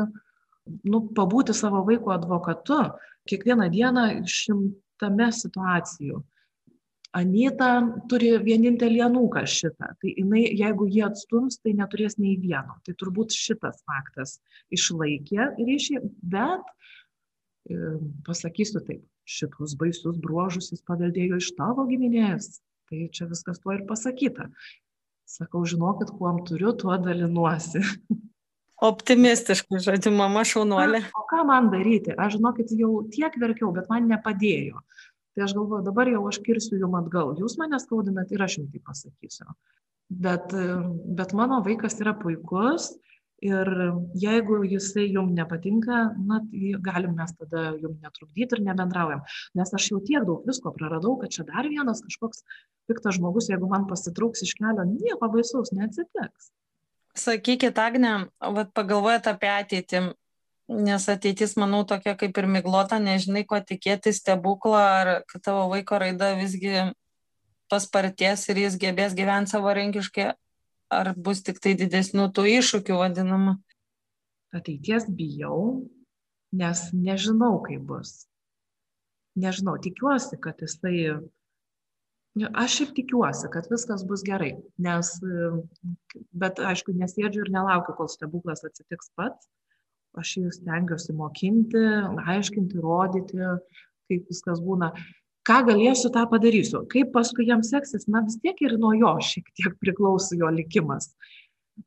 nu, 0.88 1.02
pabūti 1.16 1.54
savo 1.56 1.82
vaiko 1.86 2.12
advokatu. 2.14 2.80
Kiekvieną 3.28 3.68
dieną 3.72 4.04
šimtame 4.28 5.30
situacijų. 5.34 6.22
Anita 7.16 7.70
turi 8.10 8.34
vienintelį 8.44 9.00
anūką 9.06 9.42
šitą. 9.48 9.94
Tai 10.00 10.10
jinai, 10.12 10.44
jeigu 10.60 10.86
jie 10.92 11.06
atstums, 11.06 11.56
tai 11.64 11.72
neturės 11.76 12.18
nei 12.20 12.36
vieno. 12.40 12.76
Tai 12.84 12.94
turbūt 13.00 13.32
šitas 13.36 13.80
faktas 13.88 14.36
išlaikė 14.74 15.54
ryšį, 15.56 16.02
bet 16.34 16.68
e, 16.68 17.96
pasakysiu 18.28 18.84
taip, 18.84 19.00
šitus 19.28 19.74
baisius 19.80 20.20
bruožus 20.20 20.68
jis 20.74 20.84
paveldėjo 20.88 21.40
iš 21.40 21.54
tavo 21.56 21.88
giminės. 21.88 22.58
Tai 22.88 23.08
čia 23.12 23.28
viskas 23.28 23.60
tuo 23.64 23.72
ir 23.76 23.86
pasakyta. 23.88 24.50
Sakau, 25.28 25.60
žinokit, 25.68 26.10
kuom 26.16 26.40
turiu, 26.48 26.72
tuo 26.72 26.96
dalinuosi. 26.96 27.82
Optimistiškai, 28.88 29.80
žodžiu, 29.82 30.12
mama 30.14 30.44
šaunuolė. 30.46 31.02
O 31.18 31.24
ką 31.28 31.42
man 31.48 31.68
daryti? 31.72 32.14
Aš, 32.14 32.38
žinokit, 32.38 32.72
jau 32.78 33.02
tiek 33.12 33.34
verkiau, 33.42 33.72
bet 33.74 33.90
man 33.90 34.06
nepadėjo. 34.08 34.80
Tai 35.34 35.44
aš 35.44 35.54
galvoju, 35.58 35.82
dabar 35.86 36.08
jau 36.10 36.22
aš 36.30 36.38
kirsiu 36.46 36.78
jum 36.80 36.96
atgal. 36.98 37.34
Jūs 37.38 37.58
mane 37.60 37.80
skaudinat 37.82 38.32
ir 38.32 38.46
aš 38.46 38.60
jums 38.60 38.72
tai 38.72 38.80
pasakysiu. 38.86 39.50
Bet, 40.08 40.54
bet 41.18 41.34
mano 41.36 41.60
vaikas 41.66 41.98
yra 42.00 42.14
puikus 42.16 42.94
Ir 43.44 43.68
jeigu 44.18 44.64
jisai 44.66 45.04
jums 45.12 45.30
nepatinka, 45.36 45.98
na, 46.26 46.40
tai 46.42 46.72
galim 46.82 47.14
mes 47.14 47.30
tada 47.38 47.68
jums 47.78 48.00
netrukdyti 48.02 48.56
ir 48.58 48.64
nebendraujam. 48.66 49.22
Nes 49.54 49.70
aš 49.78 49.92
jau 49.92 50.00
tiek 50.02 50.26
daug 50.26 50.46
visko 50.48 50.72
praradau, 50.74 51.14
kad 51.20 51.30
čia 51.30 51.46
dar 51.46 51.68
vienas 51.70 52.02
kažkoks 52.02 52.42
piktas 52.90 53.18
žmogus, 53.20 53.46
jeigu 53.52 53.68
man 53.70 53.86
pasitrauks 53.86 54.42
iš 54.42 54.56
kelio, 54.58 54.82
nieko 54.88 55.30
baisaus 55.30 55.70
neatsitiks. 55.76 56.50
Sakykit, 57.18 57.78
Agne, 57.78 58.14
vat 58.58 58.74
pagalvojat 58.74 59.30
apie 59.30 59.50
ateitį, 59.52 60.02
nes 60.68 61.06
ateitis, 61.08 61.54
manau, 61.60 61.84
tokia 61.86 62.16
kaip 62.18 62.36
ir 62.42 62.50
miglota, 62.50 62.98
nežinai, 63.02 63.44
ko 63.46 63.60
tikėtis, 63.62 64.18
stebuklą, 64.22 64.82
ar 64.82 65.12
kad 65.30 65.46
tavo 65.46 65.68
vaiko 65.70 65.98
raida 66.02 66.34
visgi 66.38 66.90
pasparties 67.70 68.48
ir 68.50 68.62
jis 68.64 68.78
gebės 68.80 69.16
gyventi 69.16 69.54
savarankiškai, 69.54 70.32
ar 70.90 71.12
bus 71.16 71.42
tik 71.46 71.60
tai 71.62 71.74
didesnių 71.78 72.28
tų 72.34 72.46
iššūkių 72.58 72.98
vadinama? 73.00 73.56
Ateities 74.56 75.08
bijau, 75.12 75.88
nes 76.56 76.86
nežinau, 76.96 77.58
kaip 77.64 77.84
bus. 77.88 78.24
Nežinau, 79.38 79.76
tikiuosi, 79.82 80.38
kad 80.42 80.62
jisai, 80.64 81.20
aš 82.48 82.78
ir 82.86 82.94
tikiuosi, 82.96 83.50
kad 83.52 83.68
viskas 83.70 84.02
bus 84.08 84.24
gerai, 84.26 84.54
nes, 84.80 85.12
bet 86.32 86.58
aišku, 86.72 86.96
nesėdžiu 86.96 87.44
ir 87.44 87.52
nelaukiu, 87.54 87.94
kol 87.98 88.10
stebuklas 88.10 88.64
atsitiks 88.66 89.12
pats. 89.18 89.50
Aš 90.18 90.38
jį 90.40 90.50
stengiuosi 90.56 91.12
mokinti, 91.14 91.84
aiškinti, 92.32 92.80
rodyti, 92.82 93.38
kaip 94.08 94.30
viskas 94.32 94.62
būna 94.64 94.88
ką 95.48 95.62
galėsiu, 95.68 96.10
tą 96.14 96.24
padarysiu. 96.30 96.82
Kaip 96.92 97.12
paskui 97.14 97.48
jam 97.48 97.62
seksis, 97.66 98.08
na 98.12 98.22
vis 98.26 98.38
tiek 98.42 98.58
ir 98.64 98.76
nuo 98.80 98.92
jo 98.96 99.14
šiek 99.24 99.48
tiek 99.56 99.78
priklauso 99.80 100.36
jo 100.38 100.50
likimas. 100.52 101.12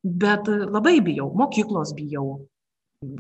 Bet 0.04 0.50
e, 0.50 0.58
labai 0.72 0.98
bijau, 1.04 1.30
mokyklos 1.38 1.94
bijau, 1.98 2.26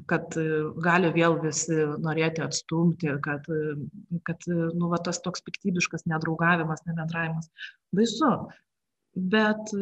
kad 0.09 0.37
e, 0.39 0.45
gali 0.83 1.11
vėl 1.15 1.37
visi 1.43 1.77
norėti 2.05 2.43
atstumti, 2.45 3.11
kad, 3.25 3.47
e, 3.51 4.19
kad 4.27 4.47
nu, 4.49 4.91
va, 4.93 5.01
tas 5.03 5.21
toks 5.23 5.43
piktybiškas 5.47 6.07
nedraugavimas, 6.09 6.85
nebendravimas. 6.87 7.51
Baisu. 7.95 8.31
Bet, 9.31 9.73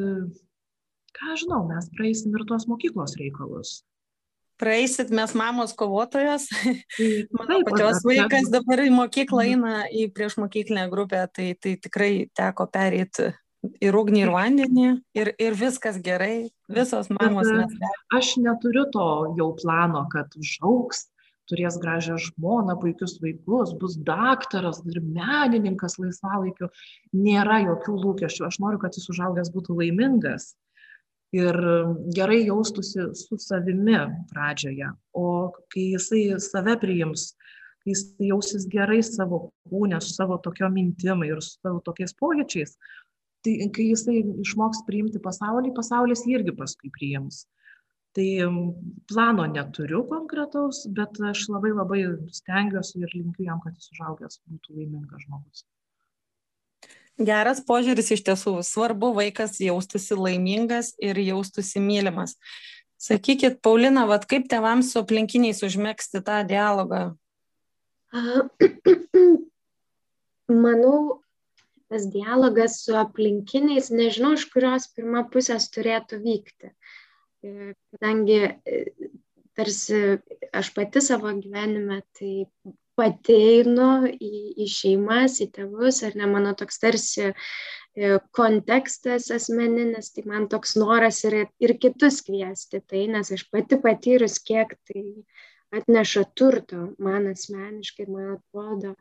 ką 1.20 1.36
žinau, 1.38 1.62
mes 1.70 1.92
praeisim 1.94 2.34
ir 2.34 2.48
tuos 2.50 2.66
mokyklos 2.72 3.14
reikalus 3.22 3.76
praeisit 4.60 5.12
mes 5.16 5.34
mamos 5.38 5.74
kovotojos. 5.78 6.48
Mano 7.38 7.62
pačios 7.68 8.04
vaikas 8.06 8.50
dabar 8.54 8.84
į 8.86 8.92
mokyklą 8.96 9.46
mhm. 9.46 9.52
eina 9.54 9.86
į 9.90 10.10
priešmokyklinę 10.16 10.88
grupę, 10.92 11.26
tai, 11.34 11.54
tai 11.60 11.78
tikrai 11.82 12.14
teko 12.36 12.68
pereiti 12.72 13.32
ir 13.84 13.96
ugnį, 14.00 14.24
ir 14.24 14.34
vandenį, 14.34 14.90
ir, 15.20 15.32
ir 15.42 15.56
viskas 15.60 16.00
gerai, 16.04 16.50
visos 16.72 17.10
mamos 17.12 17.48
mes. 17.52 17.74
Aš 18.16 18.36
neturiu 18.40 18.86
to 18.94 19.08
jau 19.40 19.50
plano, 19.60 20.06
kad 20.14 20.36
užauks, 20.40 21.08
turės 21.50 21.80
gražią 21.82 22.20
žmoną, 22.22 22.78
puikius 22.80 23.18
vaikus, 23.24 23.74
bus 23.82 23.98
daktaras 24.06 24.84
ir 24.88 25.02
menininkas 25.02 25.98
laisvalaikiu. 26.00 26.70
Nėra 27.18 27.64
jokių 27.66 27.98
lūkesčių. 28.06 28.46
Aš 28.48 28.60
noriu, 28.64 28.80
kad 28.84 28.96
jis 28.96 29.10
užaugęs 29.12 29.52
būtų 29.56 29.80
laimingas 29.82 30.54
ir 31.36 31.58
gerai 32.16 32.40
jaustųsi 32.48 33.10
su 33.14 33.38
savimi 33.38 33.98
pradžioje. 34.32 34.90
O 35.14 35.52
kai 35.74 35.92
jisai 35.94 36.24
save 36.42 36.76
priims, 36.82 37.34
kai 37.84 37.94
jis 37.94 38.04
jausis 38.32 38.66
gerai 38.72 39.02
savo 39.06 39.50
kūnę, 39.70 40.02
su 40.02 40.16
savo 40.16 40.40
tokio 40.44 40.70
mintimai 40.74 41.30
ir 41.30 41.44
su 41.46 41.60
savo 41.60 41.84
tokiais 41.86 42.16
pojūčiais, 42.18 42.76
tai 43.46 43.56
kai 43.76 43.92
jisai 43.92 44.20
išmoks 44.44 44.84
priimti 44.90 45.22
pasaulį, 45.24 45.74
pasaulis 45.78 46.26
jį 46.26 46.40
irgi 46.40 46.56
paskui 46.58 46.92
priims. 46.98 47.46
Tai 48.18 48.30
plano 49.08 49.46
neturiu 49.46 50.02
konkretaus, 50.10 50.82
bet 50.98 51.20
aš 51.30 51.46
labai 51.54 51.76
labai 51.78 52.00
stengiuosi 52.34 53.04
ir 53.06 53.14
linkiu 53.14 53.46
jam, 53.46 53.62
kad 53.62 53.78
jis 53.78 53.94
užaugęs 53.94 54.42
būtų 54.50 54.80
laimingas 54.80 55.28
žmogus. 55.28 55.68
Geras 57.20 57.60
požiūris 57.68 58.14
iš 58.16 58.24
tiesų. 58.28 58.60
Svarbu 58.64 59.12
vaikas 59.18 59.58
jaustųsi 59.60 60.16
laimingas 60.16 60.94
ir 61.04 61.20
jaustųsi 61.20 61.82
mylimas. 61.84 62.38
Sakykit, 63.00 63.62
Paulina, 63.64 64.06
vad 64.08 64.26
kaip 64.28 64.48
tevams 64.52 64.94
su 64.94 65.02
aplinkiniais 65.04 65.62
užmėgsti 65.64 66.22
tą 66.24 66.42
dialogą? 66.48 67.02
Manau, 70.64 71.22
tas 71.92 72.08
dialogas 72.12 72.80
su 72.86 72.96
aplinkiniais, 73.00 73.92
nežinau, 73.92 74.34
iš 74.38 74.48
kurios 74.54 74.88
pirmą 74.96 75.26
pusės 75.32 75.70
turėtų 75.76 76.20
vykti. 76.24 76.74
E, 77.44 77.74
kadangi 77.94 78.40
e, 78.48 78.84
tarsi 79.60 80.20
aš 80.56 80.72
pati 80.76 81.04
savo 81.04 81.32
gyvenime 81.36 82.02
tai 82.18 82.34
pati 83.00 83.36
einu 83.56 83.90
į, 84.12 84.32
į 84.64 84.70
šeimas, 84.74 85.40
į 85.44 85.50
tėvus, 85.56 86.02
ar 86.08 86.18
ne 86.20 86.28
mano 86.28 86.52
toks 86.60 86.82
tarsi 86.84 87.30
e, 87.30 88.18
kontekstas 88.36 89.30
asmeninis, 89.36 90.12
tai 90.16 90.26
man 90.28 90.50
toks 90.52 90.76
noras 90.80 91.22
yra 91.30 91.46
ir 91.64 91.76
kitus 91.80 92.20
kviesti 92.28 92.84
tai, 92.84 93.06
nes 93.14 93.32
aš 93.36 93.46
pati 93.54 93.80
patyrus, 93.86 94.40
kiek 94.44 94.76
tai 94.90 95.06
atneša 95.80 96.26
turto 96.36 96.90
man 97.00 97.30
asmeniškai 97.32 98.06
ir 98.08 98.12
man 98.12 98.36
atrodo, 98.36 98.94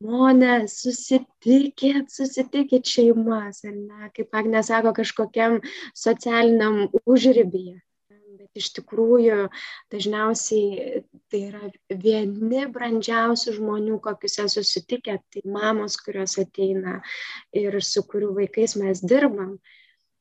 žmonės, 0.00 0.78
susitikit, 0.84 2.08
susitikit 2.14 2.88
šeimas, 2.88 3.64
ar 3.66 3.76
ne, 3.76 4.14
kaip 4.16 4.40
Agne 4.40 4.62
sako, 4.64 4.94
kažkokiam 5.02 5.60
socialiniam 6.06 6.86
užrybyje 7.04 7.80
bet 7.80 7.89
iš 8.58 8.70
tikrųjų 8.78 9.48
dažniausiai 9.92 11.02
tai 11.30 11.42
yra 11.48 11.70
vieni 11.90 12.64
brandžiausių 12.72 13.56
žmonių, 13.58 13.98
kokius 14.04 14.38
esu 14.46 14.64
sutikę, 14.66 15.18
tai 15.30 15.42
mamos, 15.44 15.98
kurios 16.00 16.38
ateina 16.42 17.00
ir 17.56 17.78
su 17.84 18.02
kurių 18.06 18.34
vaikais 18.40 18.76
mes 18.80 19.04
dirbam. 19.04 19.58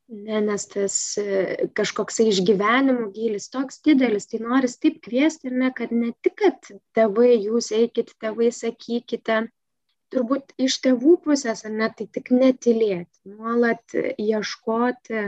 Ne, 0.10 0.40
nes 0.42 0.64
tas 0.66 0.94
e, 1.22 1.68
kažkoks 1.78 2.16
išgyvenimų 2.24 3.12
gylis 3.14 3.46
toks 3.54 3.78
didelis, 3.86 4.26
tai 4.32 4.40
noris 4.42 4.80
taip 4.82 4.98
kviesti 5.06 5.52
ne, 5.54 5.70
kad 5.78 5.94
ne 5.94 6.16
tik, 6.26 6.34
kad 6.42 6.72
tėvai 6.98 7.36
jūs 7.36 7.70
eikit, 7.78 8.16
tėvai 8.18 8.50
sakykite, 8.50 9.44
turbūt 10.10 10.56
iš 10.58 10.80
tėvų 10.82 11.14
pusės, 11.28 11.62
ar 11.70 11.76
ne, 11.78 11.92
tai 11.94 12.10
tik 12.10 12.34
netilėti, 12.34 13.22
nuolat 13.30 13.94
ieškoti, 14.18 15.28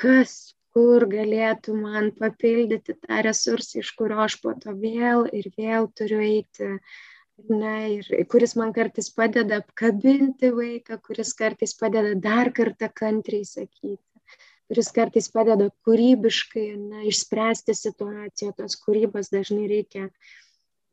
kas 0.00 0.38
kur 0.76 1.06
galėtų 1.10 1.76
man 1.78 2.10
papildyti 2.18 2.96
tą 3.04 3.20
resursą, 3.26 3.82
iš 3.82 3.92
kurio 3.98 4.20
aš 4.24 4.38
po 4.42 4.54
to 4.62 4.74
vėl 4.82 5.28
ir 5.40 5.50
vėl 5.58 5.88
turiu 6.00 6.20
eiti. 6.24 6.72
Ne, 7.48 7.74
ir 8.00 8.26
kuris 8.32 8.56
man 8.58 8.72
kartais 8.74 9.12
padeda 9.14 9.60
apkabinti 9.62 10.50
vaiką, 10.56 10.98
kuris 11.06 11.30
kartais 11.38 11.76
padeda 11.78 12.16
dar 12.18 12.50
kartą 12.56 12.88
kantriai 13.00 13.46
sakyti, 13.46 14.02
kuris 14.66 14.90
kartais 14.96 15.30
padeda 15.30 15.68
kūrybiškai 15.86 16.66
ne, 16.80 17.04
išspręsti 17.12 17.76
situaciją, 17.78 18.56
tos 18.58 18.74
kūrybos 18.82 19.30
dažnai 19.30 19.70
reikia 19.70 20.08
uh, 20.08 20.34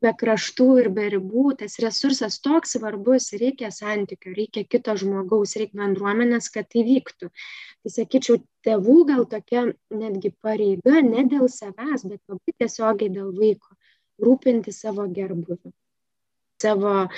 be 0.04 0.12
kraštų 0.22 0.66
ir 0.82 0.90
be 0.96 1.06
ribų, 1.14 1.46
tas 1.62 1.78
resursas 1.82 2.38
toks 2.44 2.76
svarbus, 2.76 3.30
reikia 3.40 3.70
santykio, 3.74 4.34
reikia 4.36 4.66
kito 4.74 4.96
žmogaus, 5.02 5.56
reikia 5.60 5.80
bendruomenės, 5.82 6.50
kad 6.54 6.68
tai 6.72 6.84
vyktų. 6.88 7.30
Tai 7.30 7.94
sakyčiau, 7.94 8.42
tėvų 8.66 8.98
gal 9.12 9.24
tokia 9.32 9.64
netgi 10.02 10.34
pareiga 10.44 11.00
ne 11.08 11.26
dėl 11.32 11.48
savęs, 11.52 12.06
bet 12.10 12.20
labai 12.28 12.58
tiesiogiai 12.60 13.12
dėl 13.18 13.32
vaiko 13.40 13.76
rūpinti 14.26 14.72
savo 14.74 15.08
gerbuviu 15.18 15.74
savo 16.62 17.08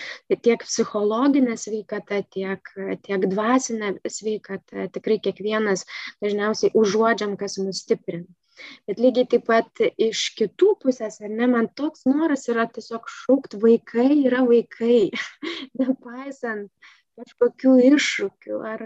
tiek 0.42 0.64
psichologinę 0.64 1.56
sveikatą, 1.56 2.22
tiek, 2.34 2.74
tiek 3.06 3.26
dvasinę 3.34 3.92
sveikatą. 4.10 4.88
Tikrai 4.94 5.20
kiekvienas 5.22 5.84
dažniausiai 6.22 6.74
užuodžiam, 6.74 7.36
kas 7.38 7.58
mus 7.62 7.84
stiprina. 7.84 8.26
Bet 8.88 9.00
lygiai 9.02 9.28
taip 9.34 9.46
pat 9.50 9.82
iš 10.08 10.22
kitų 10.38 10.74
pusės, 10.84 11.20
ar 11.22 11.32
ne, 11.32 11.48
man 11.54 11.70
toks 11.80 12.06
noras 12.08 12.48
yra 12.52 12.66
tiesiog 12.74 13.10
šaukti 13.14 13.60
vaikai 13.64 14.08
yra 14.24 14.44
vaikai, 14.48 15.10
nepaisant 15.80 16.70
kažkokių 17.18 17.74
iššūkių 17.88 18.58
ar 18.70 18.84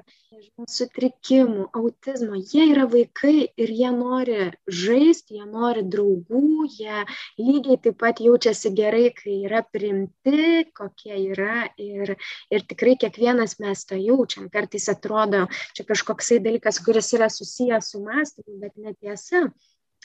sutrikimų, 0.73 1.67
autizmo. 1.79 2.39
Jie 2.39 2.67
yra 2.73 2.87
vaikai 2.91 3.35
ir 3.61 3.73
jie 3.79 3.91
nori 3.97 4.39
žaisti, 4.83 5.39
jie 5.39 5.47
nori 5.49 5.85
draugų, 5.95 6.69
jie 6.79 7.05
lygiai 7.41 7.79
taip 7.87 7.99
pat 8.03 8.23
jaučiasi 8.25 8.73
gerai, 8.79 9.05
kai 9.17 9.39
yra 9.49 9.63
primti, 9.67 10.65
kokie 10.79 11.19
yra 11.33 11.67
ir, 11.81 12.15
ir 12.53 12.67
tikrai 12.71 12.97
kiekvienas 13.05 13.59
mes 13.63 13.85
to 13.89 14.01
jaučiam. 14.01 14.49
Kartais 14.53 14.89
atrodo, 14.93 15.45
čia 15.77 15.87
kažkoksai 15.89 16.41
dalykas, 16.45 16.81
kuris 16.85 17.13
yra 17.19 17.31
susijęs 17.33 17.93
su 17.93 18.03
mąstymu, 18.07 18.59
bet 18.63 18.77
netiesa. 18.81 19.47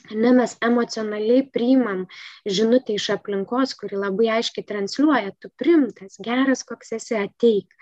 Ne, 0.08 0.30
mes 0.32 0.54
emocionaliai 0.64 1.42
priimam 1.52 2.04
žinutę 2.46 2.94
iš 2.94 3.08
aplinkos, 3.16 3.74
kuri 3.80 3.98
labai 3.98 4.28
aiškiai 4.38 4.64
transliuoja, 4.68 5.34
tu 5.42 5.50
primtas, 5.60 6.16
geras, 6.24 6.62
koks 6.68 6.94
esi, 6.96 7.16
ateik. 7.18 7.74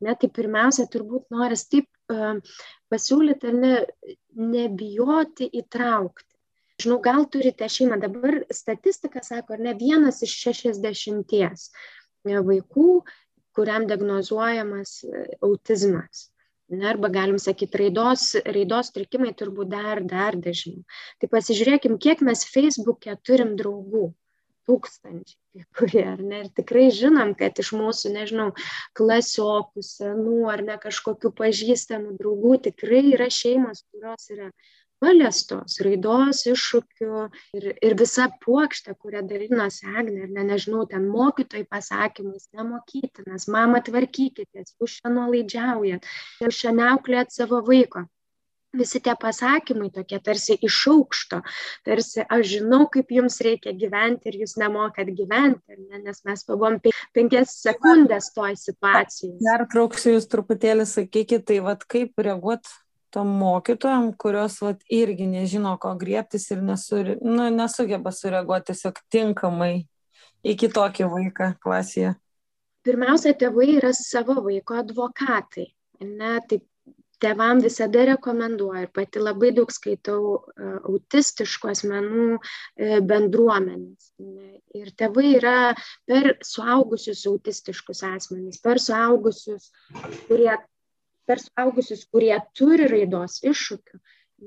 Ne, 0.00 0.14
tai 0.20 0.30
pirmiausia, 0.38 0.86
turbūt 0.92 1.34
noris 1.34 1.66
taip 1.68 2.14
uh, 2.14 2.38
pasiūlyti, 2.94 3.52
ne, 3.58 3.74
nebijoti 4.54 5.50
įtraukti. 5.60 6.30
Žinau, 6.82 6.98
gal 7.02 7.26
turite 7.30 7.68
šeimą, 7.70 8.00
dabar 8.02 8.40
statistika 8.54 9.22
sako, 9.22 9.58
ne 9.62 9.74
vienas 9.78 10.22
iš 10.26 10.32
šešiasdešimties 10.46 11.68
vaikų, 12.24 12.88
kuriam 13.54 13.86
diagnozuojamas 13.90 14.96
autizmas. 15.44 16.28
Ne, 16.74 16.88
arba 16.90 17.10
galim 17.14 17.38
sakyti, 17.42 17.80
raidos, 17.84 18.26
raidos 18.56 18.92
trikimai 18.96 19.32
turbūt 19.38 19.70
dar, 19.72 20.02
dar 20.10 20.36
dažniau. 20.48 20.82
Tai 21.22 21.30
pasižiūrėkim, 21.36 21.96
kiek 22.02 22.24
mes 22.26 22.44
Facebook'e 22.50 23.16
turim 23.22 23.54
draugų 23.60 24.10
tūkstančiai 24.68 25.44
kurie, 25.76 26.02
ar 26.08 26.22
ne, 26.22 26.40
ir 26.44 26.50
tikrai 26.56 26.88
žinom, 26.94 27.34
kad 27.38 27.58
iš 27.62 27.72
mūsų, 27.76 28.12
nežinau, 28.14 28.48
klasiokų, 28.98 29.84
senų 29.86 30.38
ar 30.50 30.64
ne 30.66 30.78
kažkokių 30.82 31.30
pažįstamų 31.38 32.16
draugų 32.18 32.56
tikrai 32.68 33.04
yra 33.12 33.28
šeimos, 33.30 33.84
kurios 33.92 34.30
yra 34.34 34.50
paliestos 35.04 35.78
raidos 35.84 36.44
iššūkių 36.50 37.24
ir, 37.58 37.68
ir 37.88 37.96
visa 38.00 38.30
puokštė, 38.44 38.96
kurią 38.96 39.24
dalinosi 39.28 39.90
Agne, 39.92 40.24
ir 40.24 40.32
ne, 40.32 40.46
nežinau, 40.52 40.86
ten 40.90 41.06
mokytojai 41.12 41.66
pasakymais, 41.68 42.48
nemokytinas, 42.56 43.48
mama 43.52 43.82
tvarkykitės, 43.84 44.74
jūs 44.80 44.98
šią 44.98 45.14
nuolaidžiaujat, 45.18 46.10
jūs 46.44 46.64
šią 46.64 46.76
neauklėjat 46.80 47.36
savo 47.36 47.60
vaiko 47.68 48.06
visi 48.74 49.00
tie 49.00 49.14
pasakymai 49.20 49.90
tokie 49.94 50.18
tarsi 50.18 50.56
iš 50.66 50.78
aukšto, 50.90 51.40
tarsi 51.86 52.24
aš 52.26 52.46
žinau, 52.56 52.84
kaip 52.92 53.12
jums 53.14 53.38
reikia 53.46 53.74
gyventi 53.78 54.30
ir 54.30 54.40
jūs 54.42 54.56
nemokat 54.60 55.12
gyventi, 55.14 55.78
ne? 55.78 56.00
nes 56.02 56.22
mes 56.26 56.46
pabuvom 56.48 56.80
penkias 57.14 57.54
sekundės 57.62 58.32
toj 58.34 58.56
situacijai. 58.58 59.36
Dar 59.44 59.66
trauksiu 59.70 60.16
jūs 60.16 60.26
truputėlį, 60.32 60.88
sakykit, 60.90 61.46
tai 61.46 61.60
vad 61.64 61.86
kaip 61.86 62.18
reaguot 62.18 62.66
tom 63.14 63.30
mokytojom, 63.40 64.10
kurios 64.20 64.58
vat, 64.64 64.82
irgi 64.92 65.28
nežino, 65.30 65.76
ko 65.80 65.94
griebtis 66.00 66.48
ir 66.54 66.62
nesuri, 66.66 67.16
nu, 67.22 67.48
nesugeba 67.54 68.12
sureaguoti 68.14 68.72
tiesiog 68.72 69.00
tinkamai 69.14 69.72
į 70.44 70.56
kitokį 70.60 71.08
vaiką 71.12 71.54
klasėje. 71.62 72.14
Pirmiausia, 72.84 73.32
tėvai 73.40 73.70
yra 73.78 73.94
savo 73.96 74.42
vaiko 74.44 74.76
advokatai. 74.82 75.70
Ne, 76.04 76.36
taip 76.50 76.66
tėvam 77.22 77.62
visada 77.64 78.04
rekomenduoju 78.10 78.84
ir 78.84 78.90
pati 78.94 79.22
labai 79.22 79.52
daug 79.56 79.70
skaitau 79.72 80.34
e, 80.34 80.68
autistiškų 80.90 81.70
asmenų 81.72 82.26
e, 82.34 83.00
bendruomenės. 83.08 84.10
Ir 84.74 84.90
tėvai 84.98 85.36
yra 85.38 85.56
per 86.10 86.34
suaugusius 86.44 87.24
autistiškus 87.30 88.02
asmenys, 88.10 88.60
per 88.64 88.82
suaugusius, 88.82 89.70
kurie, 90.28 90.52
per 91.28 91.42
suaugusius, 91.42 92.06
kurie 92.12 92.34
turi 92.56 92.88
raidos 92.90 93.40
iššūkių. 93.44 94.00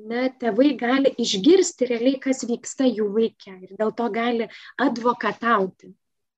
Ne, 0.07 0.27
tėvai 0.41 0.73
gali 0.77 1.13
išgirsti 1.23 1.87
realiai, 1.89 2.19
kas 2.21 2.43
vyksta 2.45 2.85
jų 2.89 3.07
vaikė 3.15 3.55
ir 3.65 3.77
dėl 3.79 3.93
to 3.97 4.09
gali 4.13 4.49
advokatauti 4.83 5.93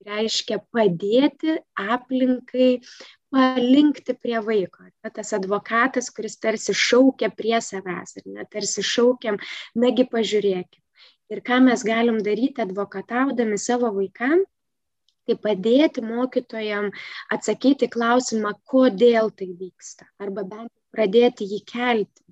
reiškia 0.06 0.60
padėti 0.74 1.58
aplinkai 1.76 2.70
palinkti 3.34 4.16
prie 4.16 4.40
vaiko. 4.44 4.86
Ne, 4.88 5.12
tas 5.14 5.34
advokatas, 5.38 6.10
kuris 6.16 6.40
tarsi 6.42 6.76
šaukia 6.76 7.32
prie 7.36 7.60
savęs, 7.62 8.16
ir 8.20 8.30
net 8.38 8.52
tarsi 8.56 8.84
šaukiam, 8.86 9.40
nagi 9.76 10.08
pažiūrėkim. 10.10 10.84
Ir 11.30 11.44
ką 11.46 11.60
mes 11.68 11.84
galim 11.86 12.18
daryti 12.26 12.64
advokataudami 12.64 13.60
savo 13.62 13.92
vaikam, 13.94 14.42
tai 15.30 15.38
padėti 15.48 16.04
mokytojam 16.06 16.90
atsakyti 17.36 17.90
klausimą, 17.96 18.56
kodėl 18.74 19.32
tai 19.42 19.52
vyksta, 19.62 20.10
arba 20.20 20.46
bent 20.56 20.74
pradėti 20.96 21.48
jį 21.54 21.62
kelti 21.70 22.26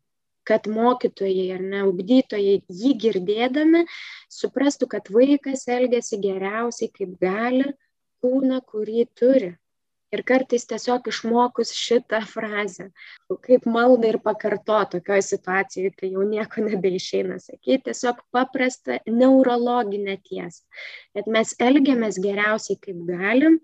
kad 0.47 0.67
mokytojai 0.71 1.47
ar 1.57 1.63
ne 1.71 1.81
ugdytojai 1.89 2.61
jį 2.81 2.91
girdėdami 3.03 3.83
suprastų, 4.31 4.87
kad 4.93 5.09
vaikas 5.11 5.67
elgesi 5.75 6.19
geriausiai, 6.23 6.87
kaip 6.93 7.17
gali, 7.19 7.65
kūną, 8.23 8.61
kurį 8.71 9.03
turi 9.19 9.49
ir 10.15 10.23
kartais 10.27 10.65
tiesiog 10.69 11.07
išmokus 11.11 11.73
šitą 11.75 12.21
frazę, 12.31 12.89
kaip 13.47 13.65
maldą 13.69 14.11
ir 14.13 14.19
pakarto 14.23 14.79
tokioje 14.93 15.25
situacijoje, 15.29 15.93
kai 15.99 16.11
jau 16.13 16.25
nieko 16.27 16.63
nebeišeina 16.67 17.39
sakyti, 17.43 17.81
tiesiog 17.89 18.21
paprastą 18.35 18.99
neurologinę 19.07 20.19
tiesą, 20.27 20.63
kad 21.17 21.27
mes 21.37 21.55
elgiamės 21.69 22.21
geriausiai 22.23 22.79
kaip 22.87 23.03
galim, 23.09 23.59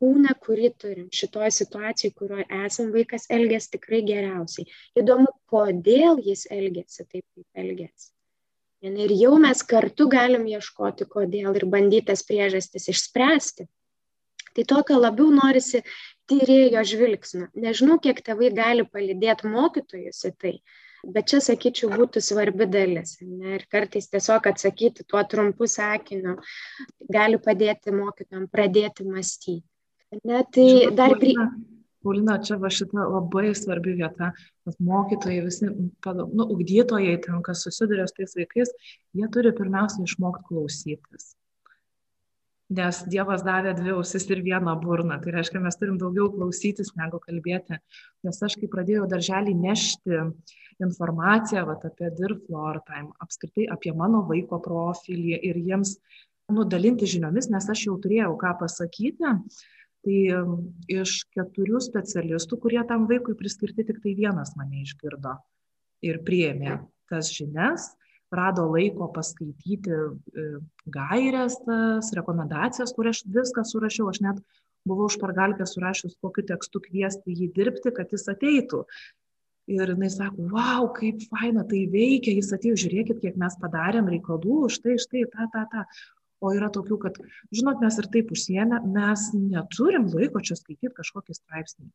kūną, 0.00 0.32
kurį 0.44 0.70
turim. 0.80 1.08
Šitoje 1.12 1.50
situacijoje, 1.58 2.14
kurioje 2.16 2.46
esam, 2.64 2.88
vaikas 2.94 3.28
elgesi 3.32 3.74
tikrai 3.76 4.00
geriausiai. 4.06 4.64
Įdomu, 4.96 5.28
kodėl 5.52 6.22
jis 6.24 6.46
elgesi 6.50 7.04
taip, 7.04 7.26
kaip 7.36 7.64
elgesi. 7.64 8.10
Ir 8.80 9.12
jau 9.12 9.34
mes 9.36 9.60
kartu 9.68 10.06
galim 10.08 10.46
ieškoti, 10.48 11.04
kodėl 11.04 11.52
ir 11.58 11.66
bandyti 11.68 12.08
tas 12.08 12.24
priežastis 12.24 12.88
išspręsti. 12.88 13.68
Tai 14.56 14.64
tokio 14.66 14.98
labiau 14.98 15.30
norisi 15.34 15.82
tyrėjo 16.30 16.82
žvilgsnio. 16.92 17.48
Nežinau, 17.64 17.98
kiek 18.02 18.22
tėvai 18.26 18.50
gali 18.54 18.86
palydėti 18.86 19.50
mokytojus 19.50 20.22
į 20.26 20.32
tai, 20.42 20.52
bet 21.16 21.30
čia, 21.32 21.40
sakyčiau, 21.44 21.90
būtų 21.94 22.22
svarbi 22.24 22.66
dalis. 22.70 23.16
Ne? 23.22 23.56
Ir 23.58 23.66
kartais 23.72 24.10
tiesiog 24.10 24.50
atsakyti 24.50 25.06
tuo 25.06 25.22
trumpu 25.30 25.70
sakiniu 25.70 26.36
gali 27.10 27.40
padėti 27.42 27.94
mokytojams 27.94 28.50
pradėti 28.54 29.06
mąstyti. 29.06 29.62
Ne, 30.26 30.42
tai 30.50 30.66
Žinot, 30.66 30.96
dar 30.98 31.14
pri... 31.20 31.36
Paulina, 32.00 32.38
čia 32.42 32.56
va 32.58 32.70
šita 32.72 33.04
labai 33.04 33.50
svarbi 33.54 33.92
vieta, 33.98 34.30
nes 34.66 34.78
mokytojai, 34.82 35.42
visi, 35.44 35.68
nu, 35.68 36.46
ugdytojai, 36.46 37.18
ten, 37.26 37.42
kas 37.46 37.60
susiduria 37.66 38.06
su 38.08 38.16
tais 38.16 38.32
vaikais, 38.38 38.72
jie 39.20 39.28
turi 39.34 39.52
pirmiausia 39.58 40.06
išmokti 40.08 40.48
klausytis 40.48 41.34
nes 42.70 43.02
Dievas 43.10 43.42
davė 43.46 43.74
dvi 43.78 43.94
ausis 43.96 44.26
ir 44.30 44.42
vieną 44.46 44.76
burną. 44.82 45.18
Tai 45.22 45.34
reiškia, 45.34 45.62
mes 45.64 45.78
turim 45.80 45.98
daugiau 46.00 46.30
klausytis 46.32 46.94
negu 46.98 47.20
kalbėti. 47.22 47.80
Nes 48.26 48.40
aš, 48.46 48.56
kai 48.60 48.70
pradėjau 48.70 49.08
darželį 49.10 49.56
nešti 49.58 50.22
informaciją 50.80 51.66
vat, 51.68 51.84
apie 51.90 52.12
Dirflor 52.16 52.80
Time, 52.86 53.10
apskritai 53.22 53.66
apie 53.74 53.92
mano 53.96 54.22
vaiko 54.28 54.60
profilį 54.62 55.40
ir 55.50 55.60
jiems 55.60 55.98
nudalinti 56.50 57.06
žiniomis, 57.10 57.50
nes 57.50 57.68
aš 57.70 57.86
jau 57.88 57.98
turėjau 58.02 58.32
ką 58.40 58.56
pasakyti, 58.62 59.34
tai 60.00 60.18
um, 60.34 60.56
iš 60.90 61.20
keturių 61.36 61.82
specialistų, 61.84 62.58
kurie 62.62 62.80
tam 62.88 63.06
vaikui 63.10 63.36
priskirti, 63.38 63.84
tik 63.86 64.00
tai 64.02 64.16
vienas 64.18 64.54
mane 64.58 64.80
išgirdo 64.82 65.36
ir 66.06 66.22
priėmė 66.24 66.80
tas 67.10 67.28
žinias 67.34 67.90
rado 68.34 68.66
laiko 68.70 69.08
paskaityti 69.14 69.92
e, 69.92 70.44
gairias, 70.94 71.58
tas 71.66 72.12
rekomendacijas, 72.16 72.92
kur 72.96 73.10
aš 73.10 73.24
viską 73.26 73.64
surašiau, 73.66 74.10
aš 74.10 74.20
net 74.26 74.42
buvau 74.88 75.08
špargalkę 75.12 75.66
surašius, 75.68 76.16
kokiu 76.22 76.46
tekstu 76.48 76.82
kviesti 76.84 77.34
jį 77.36 77.50
dirbti, 77.56 77.92
kad 77.96 78.12
jis 78.14 78.28
ateitų. 78.32 78.84
Ir 79.70 79.92
jinai 79.92 80.08
sako, 80.10 80.48
wow, 80.50 80.88
kaip 80.96 81.20
faina 81.30 81.62
tai 81.68 81.84
veikia, 81.90 82.32
jis 82.38 82.48
atėjo, 82.56 82.78
žiūrėkit, 82.86 83.20
kiek 83.22 83.36
mes 83.38 83.54
padarėm 83.60 84.08
reikalų, 84.10 84.64
štai, 84.72 84.96
štai, 84.98 85.26
ta, 85.30 85.46
ta, 85.52 85.66
ta. 85.70 85.84
O 86.40 86.54
yra 86.56 86.70
tokių, 86.72 86.96
kad, 87.02 87.18
žinot, 87.52 87.82
mes 87.84 87.98
ir 88.00 88.08
taip 88.14 88.30
užsiemę, 88.32 88.80
mes 88.94 89.26
neturim 89.36 90.08
laiko 90.08 90.40
čia 90.40 90.56
skaityti 90.56 90.94
kažkokį 90.96 91.36
straipsnį 91.36 91.90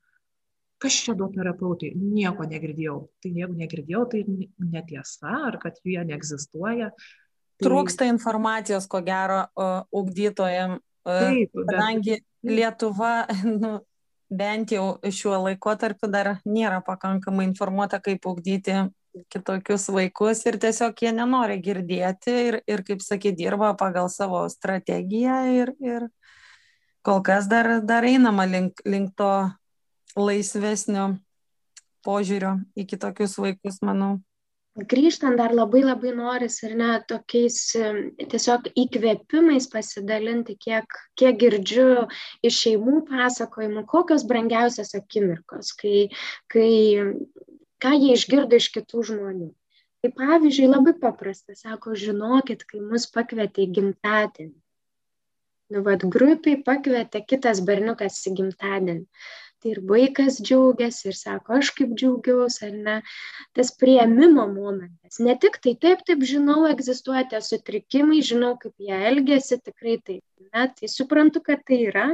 kas 0.85 1.01
čia 1.07 1.17
duoterapeutai 1.17 1.91
nieko 1.97 2.47
negirdėjau. 2.47 2.97
Tai 3.23 3.35
jeigu 3.41 3.59
negirdėjau 3.59 4.03
tai 4.13 4.23
netiesa 4.61 5.37
ar 5.49 5.59
kad 5.61 5.81
jie 5.83 6.01
neegzistuoja. 6.05 6.91
Tai... 6.93 7.65
trūksta 7.65 8.07
informacijos 8.11 8.87
ko 8.91 9.01
gero 9.05 9.45
ugdytojam 9.95 10.79
Taip, 11.05 11.51
kadangi 11.53 12.17
bet... 12.17 12.23
Lietuva 12.45 13.25
nu, 13.61 13.79
bent 14.29 14.73
jau 14.73 14.97
šiuo 15.01 15.37
laikotarpiu 15.47 16.09
dar 16.11 16.35
nėra 16.45 16.81
pakankamai 16.85 17.47
informuota, 17.47 18.01
kaip 18.01 18.25
ugdyti 18.29 18.85
kitokius 19.31 19.87
vaikus 19.95 20.41
ir 20.49 20.57
tiesiog 20.59 20.97
jie 20.99 21.13
nenori 21.15 21.59
girdėti 21.63 22.33
ir, 22.49 22.57
ir 22.67 22.83
kaip 22.87 23.03
sakė, 23.05 23.31
dirba 23.37 23.71
pagal 23.79 24.09
savo 24.11 24.43
strategiją 24.51 25.37
ir, 25.55 25.71
ir 25.79 26.07
kol 27.05 27.21
kas 27.23 27.47
dar, 27.47 27.79
dar 27.85 28.03
einama 28.03 28.47
link, 28.49 28.81
link 28.85 29.13
to 29.15 29.31
laisvesnio 30.15 31.15
požiūrio 32.05 32.55
į 32.77 32.85
kitokius 32.91 33.37
vaikus, 33.41 33.81
manau. 33.85 34.17
Grįžtant 34.75 35.39
dar 35.39 35.53
labai 35.55 35.85
labai 35.85 36.11
noris 36.11 36.57
ir 36.67 36.73
ne 36.75 36.89
tokiais 37.07 37.57
tiesiog 38.31 38.65
įkvėpimais 38.75 39.69
pasidalinti, 39.71 40.57
kiek, 40.59 40.97
kiek 41.15 41.37
girdžiu 41.39 41.85
iš 42.43 42.57
šeimų 42.65 43.05
pasakojimų, 43.07 43.85
kokios 43.87 44.25
brangiausios 44.27 44.91
akimirkos, 44.99 45.71
kai, 45.79 46.09
kai 46.51 46.67
ką 47.79 47.93
jie 47.95 48.17
išgirdo 48.17 48.59
iš 48.59 48.67
kitų 48.75 49.05
žmonių. 49.11 49.49
Tai 50.03 50.11
pavyzdžiui, 50.19 50.67
labai 50.67 50.97
paprasta, 50.99 51.55
sako, 51.55 51.95
žinokit, 51.95 52.67
kai 52.67 52.83
mus 52.83 53.07
pakvietė 53.15 53.63
į 53.63 53.71
gimtadienį. 53.79 54.53
Nu, 55.71 55.81
vad, 55.87 56.03
grupiai 56.13 56.59
pakvietė 56.67 57.23
kitas 57.25 57.63
berniukas 57.65 58.19
į 58.29 58.35
gimtadienį 58.41 59.07
tai 59.65 59.73
ir 59.73 59.81
vaikas 59.89 60.37
džiaugiasi 60.45 61.07
ir 61.09 61.17
sako, 61.17 61.57
aš 61.57 61.71
kaip 61.77 61.95
džiaugiausi, 61.97 62.67
ar 62.67 62.75
ne, 62.87 62.95
tas 63.57 63.71
prieimimo 63.81 64.45
momentas. 64.51 65.17
Ne 65.19 65.33
tik 65.41 65.57
tai 65.63 65.73
taip, 65.81 66.05
taip 66.05 66.21
žinau, 66.21 66.67
egzistuoja 66.69 67.25
tie 67.31 67.41
sutrikimai, 67.41 68.21
žinau, 68.21 68.53
kaip 68.61 68.75
jie 68.77 69.01
elgesi, 69.09 69.57
tikrai 69.57 69.97
taip, 70.05 70.23
ne, 70.53 70.69
tai 70.77 70.91
suprantu, 70.91 71.41
kad 71.41 71.65
tai 71.65 71.81
yra, 71.89 72.11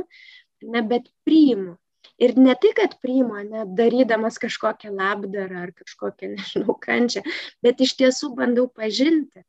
ne, 0.63 0.81
bet 0.81 1.11
priimu. 1.27 1.75
Ir 2.21 2.35
ne 2.37 2.53
tai, 2.55 2.71
kad 2.77 2.95
priima, 3.01 3.43
ne, 3.43 3.65
darydamas 3.77 4.37
kažkokią 4.39 4.93
labdarą 4.93 5.65
ar 5.65 5.71
kažkokią, 5.75 6.35
nežinau, 6.37 6.77
kančią, 6.79 7.25
bet 7.65 7.81
iš 7.83 7.97
tiesų 7.99 8.31
bandau 8.37 8.67
pažinti 8.69 9.43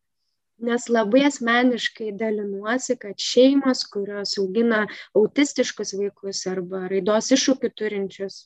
nes 0.66 0.88
labai 0.92 1.25
asmeniškai 1.29 2.12
dalinuosi, 2.18 2.96
kad 3.03 3.18
šeimos, 3.20 3.85
kurios 3.92 4.37
augina 4.42 4.87
autistiškus 5.18 5.94
vaikus 5.98 6.46
arba 6.51 6.87
raidos 6.92 7.33
iššūkių 7.37 7.70
turinčius 7.79 8.38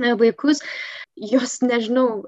e, 0.00 0.14
vaikus, 0.20 0.62
jos, 1.32 1.58
nežinau, 1.64 2.24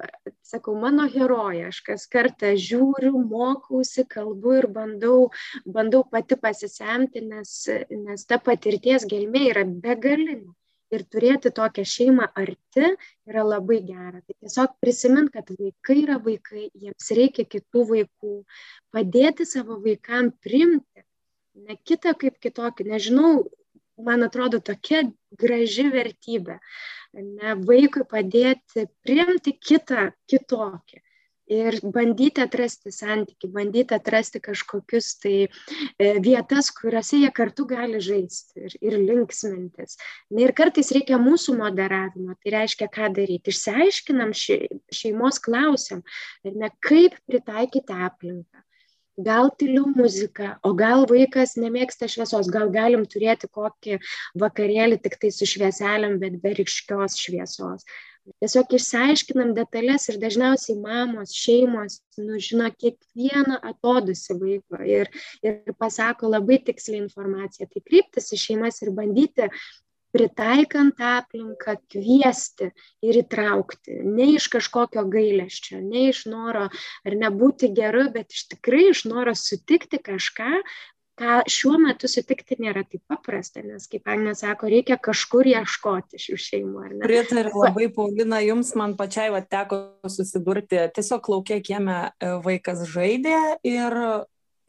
sakau, 0.52 0.74
mano 0.84 1.06
heroja, 1.10 1.68
aš 1.70 1.82
kas 1.86 2.06
kartą 2.10 2.54
žiūriu, 2.68 3.12
mokausi, 3.32 4.06
kalbu 4.16 4.56
ir 4.62 4.70
bandau, 4.78 5.18
bandau 5.66 6.02
pati 6.14 6.38
pasisemti, 6.40 7.22
nes, 7.32 7.58
nes 8.06 8.26
ta 8.26 8.40
patirties 8.42 9.06
gelmė 9.10 9.50
yra 9.52 9.68
begalinė 9.68 10.48
ir 10.94 11.04
turėti 11.14 11.52
tokią 11.56 11.84
šeimą 11.92 12.26
arti 12.42 12.86
yra 13.30 13.44
labai 13.46 13.80
gera. 13.86 14.20
Tai 14.20 14.36
tiesiog 14.44 14.76
prisimint, 14.82 15.30
kad 15.34 15.52
vaikai 15.54 15.98
yra 16.02 16.18
vaikai, 16.24 16.66
jiems 16.74 17.10
reikia 17.18 17.46
kitų 17.54 17.84
vaikų, 17.92 18.34
padėti 18.94 19.46
savo 19.48 19.78
vaikam 19.84 20.32
primti, 20.44 21.04
ne 21.66 21.76
kitą 21.84 22.14
kaip 22.18 22.40
kitokį, 22.42 22.88
nežinau, 22.94 23.34
man 24.00 24.24
atrodo 24.26 24.62
tokia 24.64 25.04
graži 25.38 25.86
vertybė, 25.92 26.58
ne? 27.20 27.54
Vaikui 27.68 28.06
padėti 28.08 28.86
primti 29.04 29.54
kitą 29.58 30.10
kitokį 30.30 31.02
ir 31.50 31.78
bandyti 31.82 32.42
atrasti 32.44 32.92
santyki, 32.94 33.50
bandyti 33.52 33.94
atrasti 33.96 34.40
kažkokius 34.42 35.10
tai 35.22 35.34
e, 35.46 36.12
vietas, 36.22 36.70
kuriuose 36.76 37.20
jie 37.24 37.30
kartu 37.34 37.66
gali 37.70 38.00
žaisti 38.04 38.66
ir, 38.68 38.76
ir 38.80 38.98
linksmintis. 39.00 39.98
Na, 40.30 40.44
ir 40.46 40.54
kartais 40.56 40.92
reikia 40.94 41.18
mūsų 41.20 41.56
moderavimo, 41.58 42.38
tai 42.38 42.54
reiškia, 42.60 42.90
ką 42.94 43.10
daryti. 43.18 43.50
Išsiaiškinam 43.50 44.34
šeimos 44.36 45.42
klausim, 45.42 46.04
ne 46.46 46.70
kaip 46.86 47.18
pritaikyti 47.26 47.98
aplinką. 48.08 48.66
Gal 49.20 49.50
tyliau 49.58 49.90
muzika, 49.92 50.54
o 50.64 50.70
gal 50.72 51.02
vaikas 51.10 51.58
nemėgsta 51.60 52.06
šviesos, 52.08 52.48
gal 52.48 52.70
galim 52.72 53.02
turėti 53.10 53.50
kokį 53.52 53.98
vakarėlį 54.40 54.96
tik 55.02 55.18
tai 55.20 55.32
su 55.34 55.48
švieselėm, 55.50 56.16
bet 56.22 56.38
be 56.40 56.54
ryškios 56.56 57.18
šviesos 57.20 57.84
Tiesiog 58.40 58.72
išsiaiškinam 58.76 59.52
detalės 59.56 60.06
ir 60.12 60.18
dažniausiai 60.22 60.76
mamos, 60.80 61.32
šeimos, 61.36 62.00
nu, 62.20 62.38
žino 62.40 62.68
kiekvieną 62.72 63.58
atodusi 63.72 64.36
vaiko 64.40 64.80
ir, 64.86 65.10
ir 65.44 65.76
pasako 65.80 66.30
labai 66.30 66.60
tiksliai 66.66 67.02
informaciją. 67.02 67.68
Tai 67.70 67.84
kryptis 67.86 68.30
į 68.36 68.40
šeimas 68.44 68.82
ir 68.84 68.92
bandyti 68.96 69.48
pritaikant 70.14 71.00
aplinką 71.06 71.76
kviesti 71.90 72.70
ir 73.06 73.20
įtraukti, 73.22 74.00
ne 74.04 74.32
iš 74.34 74.48
kažkokio 74.52 75.04
gailesčio, 75.10 75.78
ne 75.84 76.08
iš 76.10 76.24
noro 76.30 76.66
ar 76.68 77.18
nebūti 77.24 77.70
geru, 77.76 78.08
bet 78.14 78.34
iš 78.34 78.48
tikrai 78.54 78.88
iš 78.90 79.04
noro 79.10 79.36
sutikti 79.38 80.02
kažką, 80.02 80.64
ką 81.20 81.40
šiuo 81.50 81.76
metu 81.80 82.08
sutikti 82.08 82.56
nėra 82.62 82.82
taip 82.88 83.02
paprasta, 83.10 83.62
nes, 83.64 83.86
kaip 83.90 84.08
Agnė 84.08 84.32
sako, 84.38 84.70
reikia 84.72 84.96
kažkur 85.02 85.48
ieškoti 85.50 86.20
šių 86.20 86.38
šeimų. 86.46 86.86
Pritariu 87.04 87.52
labai, 87.60 87.90
Paulina, 87.92 88.40
jums 88.44 88.72
man 88.78 88.96
pačiai 88.98 89.28
va, 89.34 89.42
teko 89.44 89.82
susidurti, 90.08 90.80
tiesiog 90.96 91.30
laukia 91.34 91.60
kieme 91.64 92.00
e, 92.08 92.32
vaikas 92.44 92.86
žaidė 92.88 93.36
ir 93.68 93.98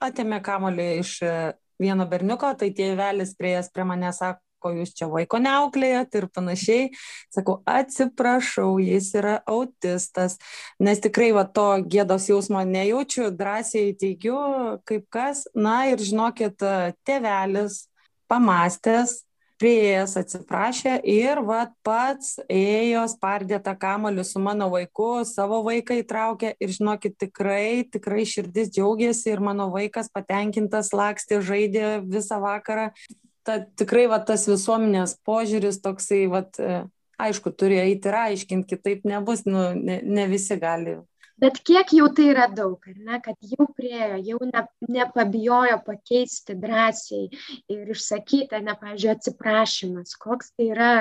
atėmė 0.02 0.42
kamolį 0.44 0.88
iš 1.00 1.18
e, 1.24 1.34
vieno 1.82 2.08
berniuko, 2.10 2.52
tai 2.60 2.72
tėvelis 2.76 3.36
prieės 3.40 3.72
prie 3.72 3.88
mane 3.88 4.12
sako, 4.16 4.44
ko 4.62 4.74
jūs 4.76 4.94
čia 4.98 5.10
vaiko 5.12 5.40
neauklėjat 5.42 6.20
ir 6.20 6.28
panašiai. 6.34 6.92
Sakau, 7.34 7.60
atsiprašau, 7.70 8.76
jis 8.84 9.12
yra 9.18 9.40
autistas, 9.50 10.38
nes 10.80 11.02
tikrai 11.04 11.32
va 11.36 11.48
to 11.48 11.68
gėdos 11.92 12.30
jausmo 12.32 12.64
nejaučiu, 12.68 13.32
drąsiai 13.36 13.96
teigiu, 13.98 14.38
kaip 14.88 15.08
kas. 15.14 15.48
Na 15.56 15.84
ir 15.92 16.02
žinokit, 16.04 16.62
tėvelis 17.08 17.86
pamastęs, 18.32 19.22
prieėjęs 19.62 20.16
atsiprašė 20.18 20.96
ir 21.08 21.42
va 21.46 21.66
pats 21.86 22.40
ėjo, 22.50 23.04
spardė 23.12 23.60
tą 23.64 23.76
kamolių 23.78 24.26
su 24.26 24.42
mano 24.42 24.72
vaiku, 24.74 25.22
savo 25.28 25.62
vaiką 25.68 26.00
įtraukė 26.02 26.56
ir 26.58 26.74
žinokit, 26.74 27.18
tikrai, 27.22 27.84
tikrai 27.94 28.26
širdis 28.30 28.72
džiaugiasi 28.74 29.30
ir 29.36 29.44
mano 29.44 29.70
vaikas 29.74 30.10
patenkintas 30.14 30.92
lakstė, 30.98 31.44
žaidė 31.46 32.00
visą 32.08 32.42
vakarą 32.42 32.90
ta 33.48 33.60
tikrai 33.82 34.08
va 34.12 34.20
tas 34.26 34.48
visuomenės 34.50 35.18
požiūris 35.28 35.82
toksai, 35.86 36.26
va, 36.32 36.44
e, 36.60 36.82
aišku, 37.22 37.54
turi 37.58 37.80
eiti 37.82 38.12
ir 38.12 38.18
aiškinti, 38.26 38.76
kitaip 38.76 39.08
nebus, 39.10 39.46
nu, 39.50 39.72
ne, 39.78 40.02
ne 40.04 40.28
visi 40.32 40.58
gali. 40.62 41.00
Bet 41.42 41.58
kiek 41.66 41.90
jau 41.98 42.06
tai 42.14 42.28
yra 42.30 42.46
daug, 42.54 42.84
ar 42.86 42.98
ne, 43.02 43.18
kad 43.26 43.48
jau 43.54 43.66
priejo, 43.78 44.20
jau 44.28 44.38
ne, 44.46 44.62
nepabijojo 44.94 45.80
pakeisti 45.88 46.54
drąsiai 46.62 47.24
ir 47.74 47.90
išsakyti, 47.96 48.60
ne, 48.68 48.76
pažiūrėjau, 48.78 49.16
atsiprašymas, 49.18 50.14
koks 50.22 50.54
tai 50.54 50.70
yra 50.76 50.92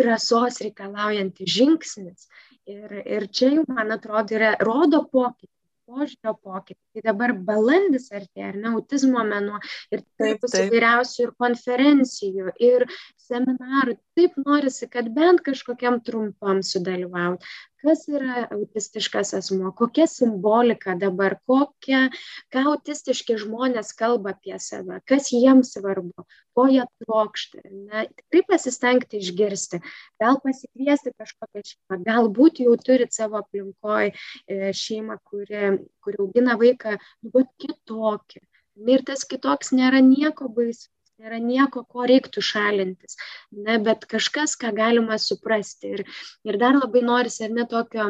drąsos 0.00 0.62
reikalaujantis 0.64 1.52
žingsnis. 1.58 2.30
Ir, 2.64 2.96
ir 3.04 3.28
čia 3.28 3.50
jau, 3.58 3.66
man 3.68 3.92
atrodo, 3.92 4.38
yra, 4.38 4.54
rodo 4.64 5.02
pokytį 5.12 5.52
požiūrio 5.88 6.34
pokytį. 6.44 6.80
Tai 6.94 7.04
dabar 7.08 7.34
balandis 7.48 8.10
artėja, 8.12 8.50
ar 8.52 8.58
ne, 8.60 8.72
autizmo 8.74 9.24
mėnuo 9.28 9.60
ir 9.94 10.04
taip 10.20 10.42
bus 10.44 10.56
įvairiausių 10.58 11.26
ir 11.26 11.34
konferencijų, 11.44 12.54
ir 12.62 12.86
seminarų. 13.28 13.96
Taip 14.18 14.34
norisi, 14.40 14.88
kad 14.90 15.08
bent 15.14 15.42
kažkokiam 15.46 16.00
trumpam 16.04 16.62
sudalyvauti. 16.66 17.46
Kas 17.84 18.06
yra 18.08 18.46
autistiškas 18.54 19.34
asmo, 19.36 19.68
kokia 19.76 20.06
simbolika 20.08 20.94
dabar, 20.96 21.34
kokia, 21.48 22.06
ką 22.54 22.62
autistiški 22.70 23.36
žmonės 23.42 23.92
kalba 23.98 24.32
apie 24.32 24.56
save, 24.62 25.02
kas 25.10 25.28
jiems 25.34 25.74
svarbu, 25.76 26.24
ko 26.56 26.64
jie 26.72 26.86
trokšta. 27.02 27.60
Ne? 27.68 28.06
Tikrai 28.14 28.44
pasistengti 28.54 29.20
išgirsti, 29.20 29.82
gal 30.22 30.40
pasikviesti 30.44 31.12
kažkokią 31.12 31.64
šeimą, 31.72 32.00
galbūt 32.08 32.64
jau 32.64 32.78
turit 32.80 33.12
savo 33.12 33.42
aplinkoje 33.42 34.72
šeimą, 34.80 35.20
kuri, 35.28 35.76
kuri 36.00 36.24
augina 36.24 36.56
vaiką, 36.60 36.96
nu, 36.96 37.34
bet 37.36 37.52
kitokį. 37.60 38.44
Ir 38.90 39.04
tas 39.06 39.28
kitoks 39.28 39.70
nėra 39.76 40.00
nieko 40.02 40.48
baisu 40.50 40.88
nėra 41.22 41.40
nieko, 41.42 41.84
ko 41.94 42.06
reiktų 42.10 42.42
šalintis, 42.48 43.18
ne, 43.66 43.78
bet 43.88 44.06
kažkas, 44.10 44.56
ką 44.60 44.72
galima 44.76 45.18
suprasti. 45.22 45.92
Ir, 45.98 46.04
ir 46.48 46.58
dar 46.62 46.78
labai 46.80 47.04
norisi, 47.06 47.44
ar 47.46 47.54
ne 47.58 47.66
tokio 47.70 48.08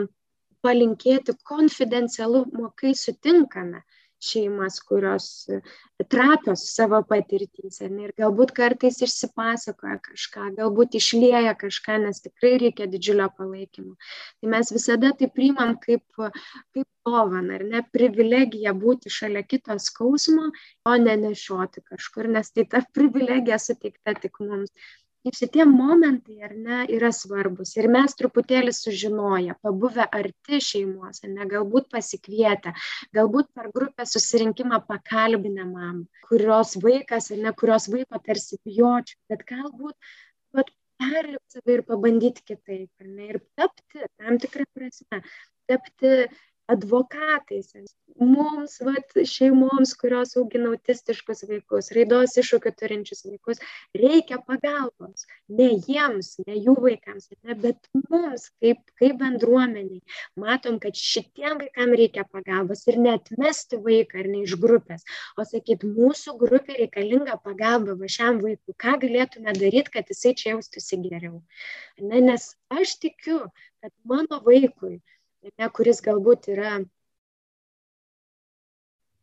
palinkėti 0.64 1.36
konfidencialumo, 1.50 2.70
kai 2.80 2.94
sutinkame 2.96 3.84
šeimas, 4.24 4.78
kurios 4.88 5.26
e, 5.48 5.60
trapios 6.10 6.64
savo 6.72 7.00
patirtys. 7.08 7.80
Ir 7.84 8.14
galbūt 8.20 8.54
kartais 8.56 9.00
išsipasakoja 9.04 9.98
kažką, 10.08 10.50
galbūt 10.58 10.98
išlieja 11.00 11.54
kažką, 11.60 12.00
nes 12.06 12.24
tikrai 12.24 12.56
reikia 12.62 12.88
didžiulio 12.90 13.28
palaikymo. 13.38 13.94
Tai 14.40 14.52
mes 14.56 14.72
visada 14.74 15.12
tai 15.18 15.30
priimam 15.32 15.76
kaip, 15.82 16.04
kaip 16.16 16.88
dovaną, 17.04 17.58
ar 17.58 17.64
ne 17.68 17.84
privilegija 17.94 18.74
būti 18.76 19.12
šalia 19.12 19.44
kito 19.46 19.76
skausmo, 19.82 20.50
o 20.88 20.96
ne 21.00 21.16
nešioti 21.20 21.84
kažkur, 21.92 22.30
nes 22.36 22.50
tai 22.52 22.66
ta 22.70 22.84
privilegija 22.96 23.60
suteikta 23.60 24.16
tik 24.20 24.40
mums. 24.40 24.72
Ir 25.24 25.32
šitie 25.32 25.64
momentai, 25.64 26.36
ar 26.44 26.52
ne, 26.52 26.78
yra 26.92 27.08
svarbus. 27.16 27.70
Ir 27.78 27.88
mes 27.92 28.12
truputėlį 28.18 28.74
sužinoję, 28.76 29.54
pabuvę 29.64 30.04
arti 30.18 30.60
šeimos, 30.60 31.22
ne, 31.24 31.46
galbūt 31.48 31.88
pasikvietę, 31.94 32.74
galbūt 33.16 33.48
per 33.56 33.70
grupę 33.72 34.04
susirinkimą 34.10 34.82
pakalbinę 34.88 35.64
mamą, 35.64 36.04
kurios 36.28 36.76
vaikas, 36.84 37.30
ar 37.32 37.40
ne, 37.46 37.54
kurios 37.56 37.88
vaiko 37.94 38.20
tarsi 38.26 38.60
bijočiau, 38.68 39.20
bet 39.32 39.46
galbūt 39.48 40.12
vat, 40.58 40.72
perlipti 41.00 41.56
save 41.56 41.78
ir 41.78 41.82
pabandyti 41.88 42.44
kitaip, 42.52 42.90
ne, 43.08 43.30
ir 43.32 43.40
tapti 43.58 44.04
tam 44.20 44.38
tikrą 44.42 44.66
prasme, 44.76 45.22
tapti 45.70 46.12
advokatais. 46.66 47.72
Mums 48.14 48.76
vat 48.86 49.10
šeimoms 49.26 49.92
kurios 49.98 50.36
augina 50.38 50.70
autistiškus 50.70 51.42
vaikus 51.48 51.90
raidos 51.96 52.36
iššūkių 52.38 52.70
turinčius 52.78 53.24
vaikus 53.26 53.60
reikia 53.98 54.38
pagalbos. 54.46 55.26
Ne 55.50 55.66
jiems 55.74 56.36
ne 56.46 56.54
jų 56.54 56.76
vaikams 56.84 57.26
ne 57.42 57.56
bet 57.64 57.88
mums 58.04 58.46
kaip 58.62 58.84
kaip 59.00 59.18
bendruomenei 59.18 60.00
matom 60.40 60.78
kad 60.84 60.94
šitiem 60.94 61.58
vaikam 61.64 61.96
reikia 62.00 62.24
pagalbos 62.30 62.86
ir 62.86 63.00
neatmesti 63.02 63.80
vaiką 63.88 64.22
ar 64.22 64.30
ne 64.30 64.44
iš 64.46 64.54
grupės. 64.62 65.02
O 65.36 65.46
sakyt 65.48 65.82
mūsų 65.88 66.36
grupei 66.44 66.78
reikalinga 66.84 67.40
pagalba 67.42 67.98
va 67.98 68.12
šiam 68.18 68.38
vaikui. 68.44 68.78
Ką 68.78 68.94
galėtume 69.02 69.56
daryt 69.58 69.90
kad 69.90 70.06
jisai 70.12 70.36
čia 70.38 70.54
jaustųsi 70.54 71.02
geriau? 71.02 71.42
Ane 71.98 72.22
nes 72.30 72.52
aš 72.70 72.94
tikiu 73.02 73.42
kad 73.82 73.92
mano 74.08 74.38
vaikui 74.46 75.00
ne, 75.52 75.70
kuris 75.76 76.02
galbūt 76.04 76.50
yra 76.54 76.78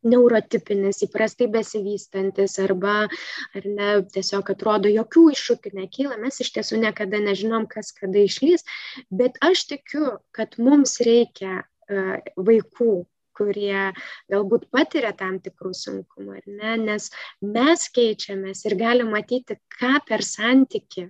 neurotipinis, 0.08 1.04
įprastai 1.06 1.48
besivystantis 1.54 2.58
arba 2.64 2.96
ar 3.06 3.68
ne, 3.68 3.90
tiesiog 4.16 4.50
atrodo, 4.54 4.90
jokių 4.90 5.28
iššūkių 5.36 5.74
nekyla, 5.78 6.18
mes 6.24 6.42
iš 6.42 6.52
tiesų 6.58 6.82
niekada 6.86 7.22
nežinom, 7.22 7.68
kas 7.70 7.94
kada 7.98 8.26
išlys, 8.26 8.66
bet 9.14 9.38
aš 9.46 9.68
tikiu, 9.74 10.18
kad 10.36 10.58
mums 10.58 10.98
reikia 11.06 11.62
uh, 11.62 12.18
vaikų, 12.50 12.94
kurie 13.38 13.92
galbūt 14.32 14.68
patiria 14.74 15.14
tam 15.18 15.38
tikrų 15.44 15.72
sunkumų, 15.78 16.42
ne, 16.50 16.76
nes 16.82 17.10
mes 17.42 17.88
keičiamės 17.96 18.66
ir 18.68 18.78
galim 18.82 19.14
matyti, 19.14 19.58
ką 19.78 20.00
per 20.10 20.26
santyki 20.26 21.08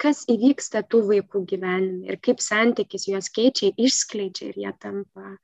kas 0.00 0.24
įvyksta 0.30 0.84
tų 0.90 1.02
vaikų 1.08 1.44
gyvenime 1.50 2.10
ir 2.10 2.18
kaip 2.22 2.42
santykis 2.44 3.08
juos 3.10 3.30
keičia, 3.32 3.72
išskleidžia 3.76 4.50
ir 4.50 4.60
jie 4.64 4.72
tampa, 4.82 5.34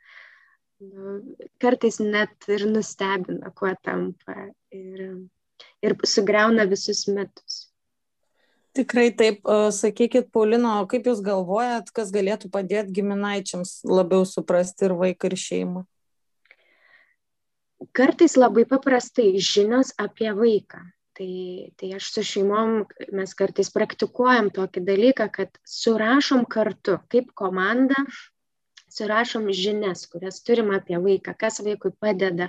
nu, 0.84 1.16
kartais 1.62 2.00
net 2.02 2.48
ir 2.48 2.66
nustebina, 2.70 3.52
kuo 3.56 3.72
tampa 3.84 4.50
ir, 4.74 5.02
ir 5.84 5.96
sugriauna 6.04 6.68
visus 6.70 7.06
metus. 7.08 7.66
Tikrai 8.76 9.08
taip, 9.18 9.48
sakykit, 9.74 10.28
Paulino, 10.30 10.76
kaip 10.90 11.08
Jūs 11.10 11.24
galvojat, 11.26 11.88
kas 11.90 12.12
galėtų 12.14 12.52
padėti 12.54 12.94
giminaičiams 13.00 13.80
labiau 13.82 14.22
suprasti 14.22 14.86
ir 14.86 14.94
vaiką, 15.00 15.26
ir 15.26 15.42
šeimą? 15.42 15.82
Kartais 17.96 18.36
labai 18.38 18.62
paprastai 18.70 19.32
žinios 19.42 19.90
apie 19.98 20.30
vaiką 20.36 20.84
tai 21.18 21.72
tai 21.80 21.92
aš 21.98 22.10
su 22.14 22.26
šeimom 22.32 22.74
mes 23.20 23.36
kartais 23.38 23.72
praktikuojam 23.76 24.50
tokį 24.58 24.84
dalyką 24.90 25.30
kad 25.38 25.62
surašom 25.76 26.44
kartu 26.56 26.98
kaip 27.12 27.32
komanda 27.42 28.04
surašom 28.90 29.46
žinias 29.54 30.02
kurias 30.12 30.40
turim 30.46 30.70
apie 30.74 30.98
vaiką 31.04 31.34
kas 31.42 31.60
vaikui 31.66 31.92
padeda 32.04 32.48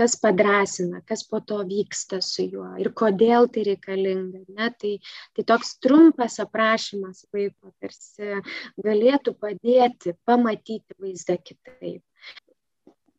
kas 0.00 0.16
padrąsina 0.24 1.00
kas 1.08 1.24
po 1.30 1.40
to 1.50 1.60
vyksta 1.72 2.20
su 2.28 2.46
juo 2.54 2.68
ir 2.84 2.92
kodėl 3.02 3.48
tai 3.54 3.64
reikalinga 3.70 4.44
ne? 4.58 4.70
Tai 4.82 4.92
tai 5.36 5.46
toks 5.52 5.74
trumpas 5.86 6.38
aprašymas 6.44 7.26
vaiko 7.34 7.72
tarsi 7.80 8.40
galėtų 8.88 9.36
padėti 9.44 10.16
pamatyti 10.28 11.00
vaizdą 11.04 11.38
kitaip 11.50 12.02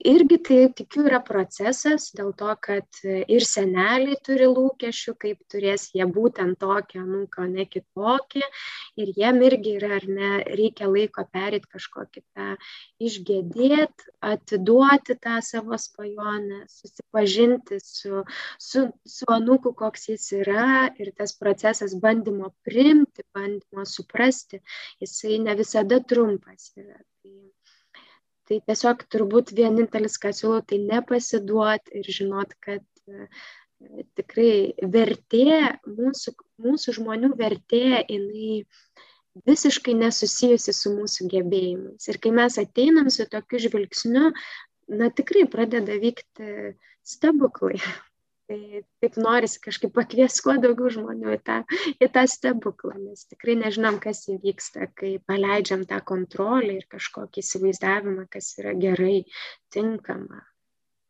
irgi 0.03 0.37
tai 0.43 0.59
tikiu 0.75 1.05
yra 1.07 1.19
procesas 1.23 2.09
dėl 2.17 2.31
to 2.39 2.51
kad 2.65 2.99
ir 3.05 3.45
seneliai 3.47 4.17
turi 4.27 4.47
lūkesčių 4.51 5.13
kaip 5.23 5.39
turės 5.51 5.85
jie 5.95 6.05
būtent 6.17 6.59
tokį 6.61 6.99
anūką 7.01 7.45
o 7.45 7.47
ne 7.51 7.65
kitokį. 7.75 8.43
Ir 8.99 9.13
jiem 9.17 9.41
irgi 9.47 9.75
yra 9.79 9.93
ar 9.97 10.07
ne 10.17 10.31
reikia 10.59 10.89
laiko 10.91 11.25
pereit 11.35 11.65
kažkokį 11.71 12.23
tą 12.35 12.49
išgedėt 13.09 14.05
atiduoti 14.33 15.17
tą 15.23 15.39
savo 15.45 15.79
svajonę 15.85 16.63
susipažinti 16.75 17.79
su 17.83 18.23
su 18.59 18.85
su 19.15 19.31
anūku 19.37 19.73
koks 19.83 20.09
jis 20.11 20.27
yra. 20.43 20.67
Ir 20.99 21.13
tas 21.17 21.35
procesas 21.39 21.95
bandymo 22.05 22.53
priimti 22.67 23.25
bandymo 23.33 23.87
suprasti 23.95 24.61
jisai 25.01 25.39
ne 25.47 25.57
visada 25.63 26.03
trumpas 26.13 26.71
yra. 26.77 26.99
Tai 27.23 27.35
tai 28.49 28.59
tiesiog 28.67 29.03
turbūt 29.13 29.53
vienintelis, 29.57 30.17
ką 30.21 30.33
siūlau, 30.35 30.63
tai 30.67 30.79
nepasiduot 30.83 31.93
ir 31.99 32.09
žinot, 32.17 32.53
kad 32.63 32.83
e, 33.07 33.27
tikrai 34.19 34.73
vertė, 34.95 35.59
mūsų, 35.87 36.35
mūsų 36.65 36.97
žmonių 36.99 37.33
vertė, 37.39 38.03
jinai 38.07 38.63
visiškai 39.49 39.95
nesusijusi 39.97 40.75
su 40.77 40.93
mūsų 40.93 41.29
gebėjimais. 41.31 42.07
Ir 42.11 42.19
kai 42.21 42.33
mes 42.35 42.59
ateinam 42.61 43.09
su 43.13 43.25
tokiu 43.29 43.61
žvilgsniu, 43.65 44.31
na 44.93 45.09
tikrai 45.09 45.47
pradeda 45.49 45.97
vykti 45.99 46.75
stebuklai 47.07 47.79
tai 48.49 48.83
taip 49.01 49.17
norisi 49.21 49.61
kažkaip 49.63 49.93
pakviest 49.95 50.41
kuo 50.43 50.55
daugiau 50.61 50.91
žmonių 50.93 51.35
į 51.35 51.39
tą, 51.47 51.57
į 52.03 52.09
tą 52.13 52.23
stebuklą, 52.29 52.95
nes 52.99 53.25
tikrai 53.29 53.55
nežinom, 53.59 53.99
kas 54.03 54.25
įvyksta, 54.31 54.89
kai 54.97 55.15
paleidžiam 55.27 55.85
tą 55.89 55.99
kontrolę 56.05 56.77
ir 56.79 56.87
kažkokį 56.91 57.43
įsivaizdavimą, 57.43 58.27
kas 58.33 58.53
yra 58.59 58.75
gerai, 58.79 59.23
tinkama 59.73 60.43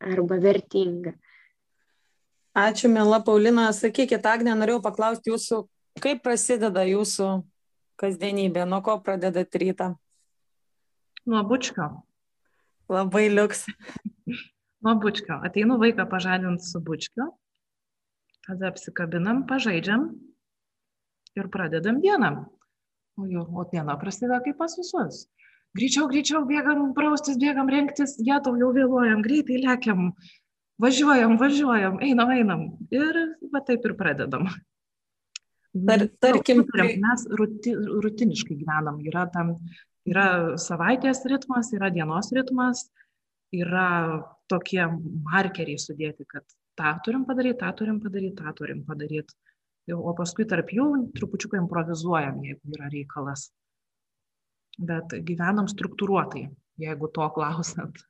arba 0.04 0.38
vertinga. 0.42 1.14
Ačiū, 2.54 2.86
mėla 2.92 3.18
Paulina. 3.26 3.66
Sakykit, 3.74 4.22
Agnė, 4.30 4.54
norėjau 4.54 4.78
paklausti 4.84 5.32
jūsų, 5.32 5.64
kaip 6.02 6.22
prasideda 6.22 6.84
jūsų 6.86 7.30
kasdienybė, 7.98 8.62
nuo 8.70 8.78
ko 8.86 9.00
pradedat 9.02 9.58
rytą? 9.58 9.94
Nuo 11.26 11.42
bučkio. 11.48 11.88
Labai 12.92 13.26
liuks 13.32 13.64
nuo 14.84 14.94
bučkio. 15.00 15.40
Ateinu 15.46 15.78
vaiką 15.80 16.06
pažadinti 16.10 16.66
su 16.68 16.80
bučkiu, 16.84 17.30
tada 18.46 18.70
apsikabinam, 18.72 19.44
pažaidžiam 19.48 20.10
ir 21.38 21.48
pradedam 21.52 22.00
dieną. 22.04 22.34
O 23.16 23.28
jau, 23.30 23.46
o 23.46 23.64
diena 23.70 23.94
prasideda 23.98 24.40
kaip 24.42 24.58
pas 24.58 24.74
visus. 24.78 25.24
Greičiau, 25.74 26.06
greičiau 26.10 26.44
bėgam, 26.46 26.92
praustis, 26.94 27.38
bėgam, 27.38 27.70
rengtis, 27.70 28.16
jie 28.22 28.36
tau 28.42 28.54
jau 28.58 28.70
vėluojam, 28.74 29.22
greitai 29.22 29.58
lėkiam, 29.62 30.12
važiuojam, 30.82 31.34
važiuojam, 31.38 31.98
einam, 32.02 32.30
einam. 32.34 32.62
Ir 32.94 33.18
va 33.50 33.62
taip 33.66 33.86
ir 33.86 33.96
pradedam. 33.98 34.46
Tar, 35.74 36.06
tarkim, 36.22 36.62
mes 37.02 37.26
ruti, 37.38 37.74
rutiniškai 37.74 38.54
gyvenam. 38.60 39.00
Yra, 39.02 39.26
tam, 39.34 39.56
yra 40.06 40.26
savaitės 40.62 41.24
ritmas, 41.30 41.72
yra 41.74 41.90
dienos 41.94 42.30
ritmas, 42.34 42.86
yra 43.54 43.88
tokie 44.50 44.82
markeriai 45.24 45.80
sudėti, 45.80 46.26
kad 46.28 46.44
tą 46.78 46.94
turim 47.04 47.26
padaryti, 47.28 47.58
tą 47.62 47.72
turim 47.80 48.00
padaryti, 48.02 48.36
tą 48.40 48.54
turim 48.58 48.84
padaryti. 48.86 49.36
O 49.94 50.14
paskui 50.16 50.46
tarp 50.48 50.72
jų 50.72 50.86
trupučiuką 51.16 51.60
improvizuojam, 51.60 52.40
jeigu 52.46 52.76
yra 52.78 52.88
reikalas. 52.92 53.50
Bet 54.80 55.12
gyvenam 55.28 55.68
struktūruotai, 55.70 56.48
jeigu 56.80 57.10
to 57.14 57.28
klausant. 57.36 58.00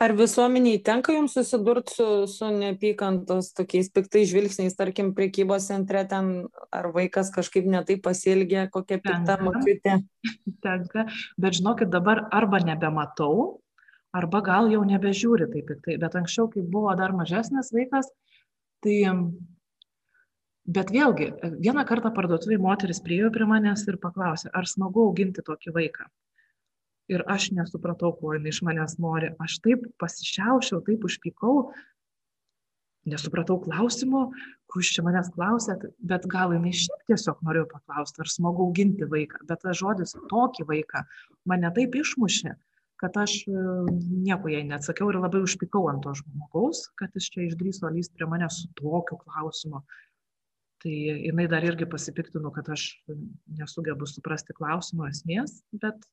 Ar 0.00 0.14
visuomeniai 0.16 0.78
tenka 0.80 1.12
jums 1.12 1.34
susidurti 1.36 1.92
su, 1.92 2.04
su 2.32 2.46
neapykantos 2.54 3.50
tokiais 3.56 3.90
piktais 3.92 4.30
žvilgsniais, 4.30 4.76
tarkim, 4.78 5.10
priekybos 5.16 5.66
centre 5.68 6.06
ten, 6.08 6.30
ar 6.72 6.88
vaikas 6.94 7.28
kažkaip 7.34 7.68
netaip 7.68 8.00
pasilgė, 8.06 8.62
kokia 8.72 8.96
pikta 9.04 9.36
močiutė? 9.44 9.98
Tenka, 10.64 11.04
bet 11.36 11.58
žinokit, 11.58 11.92
dabar 11.92 12.22
arba 12.32 12.62
nebematau, 12.64 13.60
arba 14.16 14.42
gal 14.46 14.70
jau 14.72 14.82
nebežiūri 14.86 15.48
taip 15.52 15.70
piktai. 15.70 15.96
Bet 16.02 16.18
anksčiau, 16.18 16.50
kai 16.52 16.64
buvo 16.66 16.92
dar 16.98 17.14
mažesnis 17.16 17.72
vaikas, 17.76 18.10
tai 18.84 18.98
Bet 20.70 20.90
vėlgi, 20.92 21.30
vieną 21.64 21.82
kartą 21.88 22.12
parduotuvėje 22.14 22.60
moteris 22.62 23.00
priejo 23.02 23.30
prie 23.34 23.46
manęs 23.48 23.86
ir 23.88 23.96
paklausė, 23.98 24.50
ar 24.54 24.68
smagu 24.70 25.06
auginti 25.08 25.42
tokį 25.42 25.72
vaiką. 25.74 26.04
Ir 27.10 27.24
aš 27.34 27.48
nesupratau, 27.56 28.12
ko 28.14 28.36
jinai 28.36 28.52
iš 28.52 28.60
manęs 28.62 28.98
nori. 29.02 29.32
Aš 29.42 29.56
taip 29.64 29.88
pasišiaušiau, 29.98 30.78
taip 30.86 31.06
užpykau, 31.08 31.72
nesupratau 33.10 33.56
klausimo, 33.64 34.28
ko 34.70 34.84
iš 34.84 34.92
čia 34.94 35.02
manęs 35.08 35.32
klausėt, 35.34 35.88
bet 36.12 36.28
gal 36.30 36.54
jinai 36.54 36.70
šiaip 36.76 37.02
tiesiog 37.10 37.40
norėjo 37.48 37.66
paklausti, 37.72 38.22
ar 38.22 38.30
smagu 38.30 38.68
auginti 38.68 39.08
vaiką. 39.10 39.42
Bet 39.50 39.64
tas 39.64 39.80
žodis 39.80 40.14
tokį 40.30 40.68
vaiką 40.70 41.02
mane 41.50 41.72
taip 41.74 41.98
išmušė, 41.98 42.54
kad 43.00 43.16
aš 43.16 43.34
e, 43.48 43.64
nieko 44.26 44.52
jai 44.52 44.62
neatsakiau 44.68 45.08
ir 45.10 45.20
labai 45.22 45.40
užpykau 45.46 45.88
ant 45.92 46.04
to 46.04 46.12
žmogaus, 46.20 46.84
kad 47.00 47.16
jis 47.16 47.30
čia 47.32 47.46
išdryso 47.46 47.90
lyst 47.94 48.12
prie 48.16 48.28
manęs 48.28 48.62
su 48.62 48.70
tokiu 48.78 49.18
klausimu. 49.24 49.82
Tai 50.80 50.92
jinai 50.92 51.44
dar 51.52 51.64
irgi 51.64 51.88
pasipiktino, 51.88 52.52
kad 52.56 52.68
aš 52.72 52.86
nesugebu 53.58 54.08
suprasti 54.08 54.56
klausimo 54.56 55.08
esmės, 55.08 55.58
bet 55.82 56.06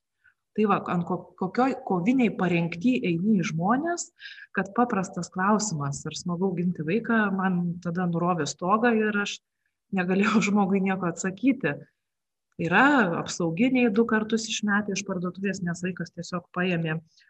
tai 0.57 0.65
va, 0.67 0.79
ant 0.91 1.05
kokioj 1.07 1.77
koviniai 1.87 2.33
parengti 2.35 2.95
eini 3.05 3.37
į 3.43 3.45
žmonės, 3.51 4.09
kad 4.57 4.73
paprastas 4.75 5.29
klausimas, 5.31 6.01
ar 6.09 6.17
smagu 6.17 6.49
ginti 6.57 6.83
vaiką, 6.87 7.27
man 7.37 7.77
tada 7.83 8.07
nurovė 8.09 8.47
stogą 8.49 8.91
ir 8.97 9.21
aš 9.21 9.37
negalėjau 9.95 10.41
žmogui 10.49 10.81
nieko 10.83 11.11
atsakyti. 11.11 11.77
Yra 12.57 12.83
apsauginiai 13.19 13.91
du 13.93 14.05
kartus 14.09 14.47
išmetę 14.49 14.95
iš 14.95 15.03
parduotuvės, 15.05 15.61
nes 15.65 15.83
vaikas 15.85 16.13
tiesiog 16.15 16.47
paėmė 16.57 16.95
uh, 16.97 17.27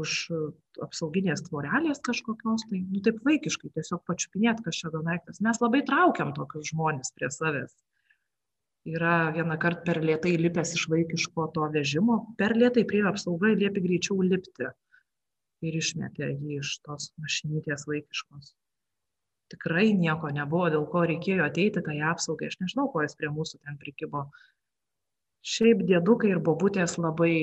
už 0.00 0.12
apsauginės 0.84 1.42
tvorelės 1.48 2.02
kažkokios, 2.06 2.66
tai, 2.70 2.82
nu 2.84 3.00
taip 3.02 3.18
vaikiškai, 3.26 3.72
tiesiog 3.74 4.04
pačiupinėt, 4.06 4.62
kas 4.64 4.78
čia 4.82 4.92
daiktas. 4.94 5.40
Mes 5.42 5.60
labai 5.62 5.82
traukiam 5.88 6.34
tokius 6.36 6.70
žmonės 6.70 7.14
prie 7.16 7.30
savęs. 7.32 7.74
Yra 8.86 9.32
vieną 9.34 9.56
kartą 9.58 9.82
per 9.88 9.98
lietai 10.04 10.36
lipęs 10.38 10.76
iš 10.76 10.84
vaikiško 10.92 11.48
to 11.56 11.66
vežimo, 11.74 12.20
per 12.38 12.54
lietai 12.54 12.84
prie 12.86 13.02
apsaugai 13.10 13.56
liepi 13.58 13.82
greičiau 13.82 14.20
lipti 14.22 14.70
ir 15.66 15.80
išmetė 15.80 16.30
jį 16.30 16.60
iš 16.60 16.76
tos 16.86 17.10
mašinytės 17.18 17.88
vaikiškos 17.90 18.52
tikrai 19.52 19.92
nieko 19.94 20.30
nebuvo, 20.34 20.68
dėl 20.72 20.84
ko 20.90 21.04
reikėjo 21.08 21.46
ateiti 21.46 21.82
tai 21.86 22.00
apsaugai. 22.10 22.50
Aš 22.50 22.58
nežinau, 22.62 22.88
ko 22.92 23.04
jis 23.04 23.16
prie 23.18 23.30
mūsų 23.32 23.60
ten 23.62 23.78
prikibo. 23.80 24.26
Šiaip 25.46 25.84
dėdukai 25.86 26.32
ir 26.32 26.42
bobutės 26.42 26.96
labai 26.98 27.34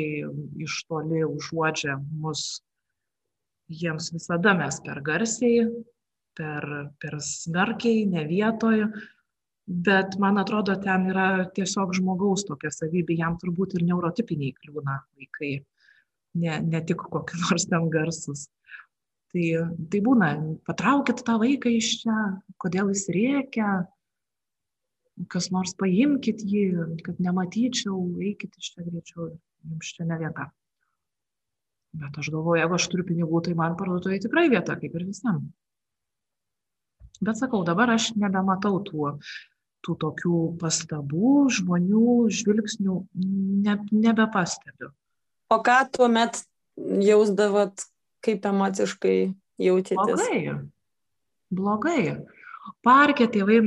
iš 0.65 0.83
toli 0.89 1.23
užuodžia 1.23 1.97
mus. 2.23 2.61
Jiems 3.71 4.11
visada 4.11 4.51
mes 4.59 4.79
per 4.83 4.99
garsiai, 5.05 5.69
per, 6.35 6.67
per 6.99 7.19
smarkiai, 7.23 8.03
ne 8.11 8.25
vietoje. 8.27 8.89
Bet 9.63 10.17
man 10.19 10.41
atrodo, 10.41 10.75
ten 10.83 11.07
yra 11.13 11.45
tiesiog 11.55 11.93
žmogaus 11.95 12.43
tokia 12.49 12.73
savybė, 12.73 13.15
jam 13.21 13.37
turbūt 13.39 13.77
ir 13.77 13.85
neurotipiniai 13.87 14.51
kliūna 14.57 14.97
vaikai, 15.15 15.53
ne, 16.43 16.57
ne 16.67 16.81
tik 16.83 17.05
kokie 17.13 17.39
nors 17.45 17.69
ten 17.71 17.87
garsus. 17.93 18.49
Tai, 19.33 19.45
tai 19.89 19.99
būna, 20.05 20.27
patraukit 20.67 21.23
tą 21.25 21.39
vaiką 21.41 21.71
iš 21.73 21.87
čia, 22.03 22.17
kodėl 22.61 22.91
jis 22.93 23.07
rėkia, 23.15 23.69
kas 25.33 25.49
nors 25.53 25.73
paimkit 25.77 26.43
jį, 26.45 26.65
kad 27.05 27.21
nematyčiau, 27.21 27.97
eikit 28.21 28.53
iš 28.59 28.75
čia 28.75 28.85
greičiau, 28.85 29.31
jums 29.65 29.93
čia 29.95 30.05
ne 30.09 30.19
vieta. 30.21 30.51
Bet 31.93 32.17
aš 32.17 32.29
galvoju, 32.33 32.59
jeigu 32.61 32.77
aš 32.77 32.87
turiu 32.89 33.05
pinigų, 33.05 33.41
tai 33.45 33.53
man 33.57 33.75
parduotuvėje 33.77 34.25
tikrai 34.25 34.47
vieta, 34.53 34.77
kaip 34.81 34.95
ir 34.97 35.05
visam. 35.05 35.43
Bet 37.23 37.37
sakau, 37.37 37.61
dabar 37.65 37.93
aš 37.93 38.11
nebematau 38.17 38.79
tų, 38.85 39.11
tų 39.85 39.95
tokių 40.01 40.39
pastabų, 40.61 41.33
žmonių, 41.57 42.15
žvilgsnių, 42.33 42.97
ne, 43.65 43.77
nebepastebiu. 43.93 44.89
O 45.53 45.59
ką 45.61 45.77
tuomet 45.93 46.41
jausdavot, 47.05 47.85
kaip 48.23 48.45
emociškai 48.49 49.17
jautėtės? 49.61 50.23
Blogai. 50.23 50.55
Blogai. 51.53 52.03
Parke 52.83 53.27
tėvai 53.31 53.59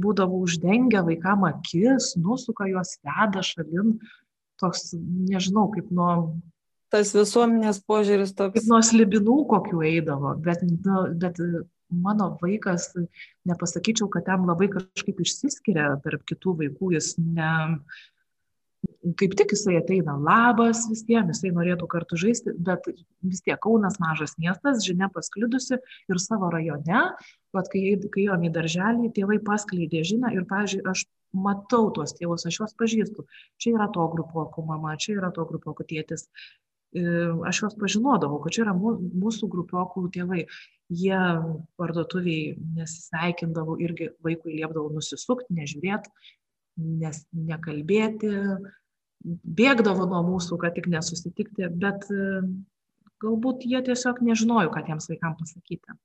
būdavo 0.00 0.40
uždengę 0.46 1.02
vaikam 1.04 1.44
akis, 1.48 2.14
nusuka 2.20 2.68
juos 2.70 2.96
veda 3.04 3.42
šalin, 3.44 3.98
toks, 4.60 4.94
nežinau, 5.28 5.68
kaip 5.74 5.92
nuo... 5.92 6.12
Tas 6.90 7.12
visuomenės 7.14 7.82
požiūris 7.86 8.32
toks. 8.34 8.56
Kaip 8.56 8.70
nuo 8.72 8.80
slibinų 8.82 9.36
kokių 9.52 9.84
eidavo, 9.92 10.32
bet, 10.42 10.64
nu, 10.64 11.04
bet 11.22 11.38
mano 11.90 12.30
vaikas, 12.40 12.88
nepasakyčiau, 13.46 14.08
kad 14.10 14.26
ten 14.26 14.48
labai 14.48 14.70
kažkaip 14.72 15.20
išsiskiria 15.22 15.92
tarp 16.04 16.24
kitų 16.28 16.56
vaikų, 16.64 16.94
jis 16.96 17.12
ne, 17.20 17.52
kaip 19.20 19.34
tik 19.36 19.54
jisai 19.54 19.78
ateina 19.80 20.14
labas 20.20 20.82
visiems, 20.90 21.32
jisai 21.34 21.52
norėtų 21.56 21.88
kartu 21.90 22.18
žaisti, 22.20 22.52
bet 22.68 22.84
vis 22.88 23.42
tiek 23.44 23.60
Kaunas 23.62 23.98
mažas 24.02 24.36
miestas, 24.40 24.84
žinia 24.86 25.10
pasklidusi 25.12 25.78
ir 25.80 26.20
savo 26.20 26.50
rajone, 26.52 27.02
bet 27.56 27.70
kai, 27.72 27.84
kai 28.12 28.26
jom 28.28 28.46
į 28.48 28.52
darželį, 28.56 29.12
tėvai 29.16 29.40
paskleidė 29.44 30.04
žinią 30.12 30.32
ir, 30.36 30.46
pažiūrėjau, 30.50 30.94
aš 30.94 31.06
matau 31.36 31.90
tuos 31.94 32.16
tėvus, 32.18 32.46
aš 32.48 32.60
juos 32.62 32.74
pažįstu. 32.78 33.26
Čia 33.60 33.76
yra 33.76 33.86
to 33.94 34.06
grupuokų 34.14 34.66
mama, 34.66 34.96
čia 35.00 35.16
yra 35.18 35.30
to 35.34 35.46
grupuokų 35.48 35.86
tėtis. 35.92 36.26
E, 36.90 37.04
aš 37.46 37.62
juos 37.62 37.78
pažinodavau, 37.78 38.40
kad 38.42 38.56
čia 38.56 38.64
yra 38.66 38.74
mūsų 38.74 39.48
grupiokų 39.52 40.08
tėvai. 40.16 40.44
Jie 40.90 41.20
parduotuviai 41.78 42.56
nesisveikindavo 42.74 43.76
irgi 43.78 44.10
vaikui 44.26 44.56
liepdavo 44.58 44.90
nusisukti, 44.96 45.54
nežiūrėti, 45.54 46.10
nes 46.80 47.22
nekalbėti, 47.36 48.30
bėgdavo 49.60 50.06
nuo 50.10 50.20
mūsų, 50.26 50.58
kad 50.60 50.76
tik 50.76 50.88
nesusitikti, 50.90 51.68
bet 51.80 52.06
e, 52.12 52.44
galbūt 53.22 53.66
jie 53.68 53.82
tiesiog 53.90 54.22
nežinojo, 54.24 54.72
kad 54.74 54.88
jiems 54.88 55.10
vaikams 55.12 55.42
pasakyti. 55.42 55.98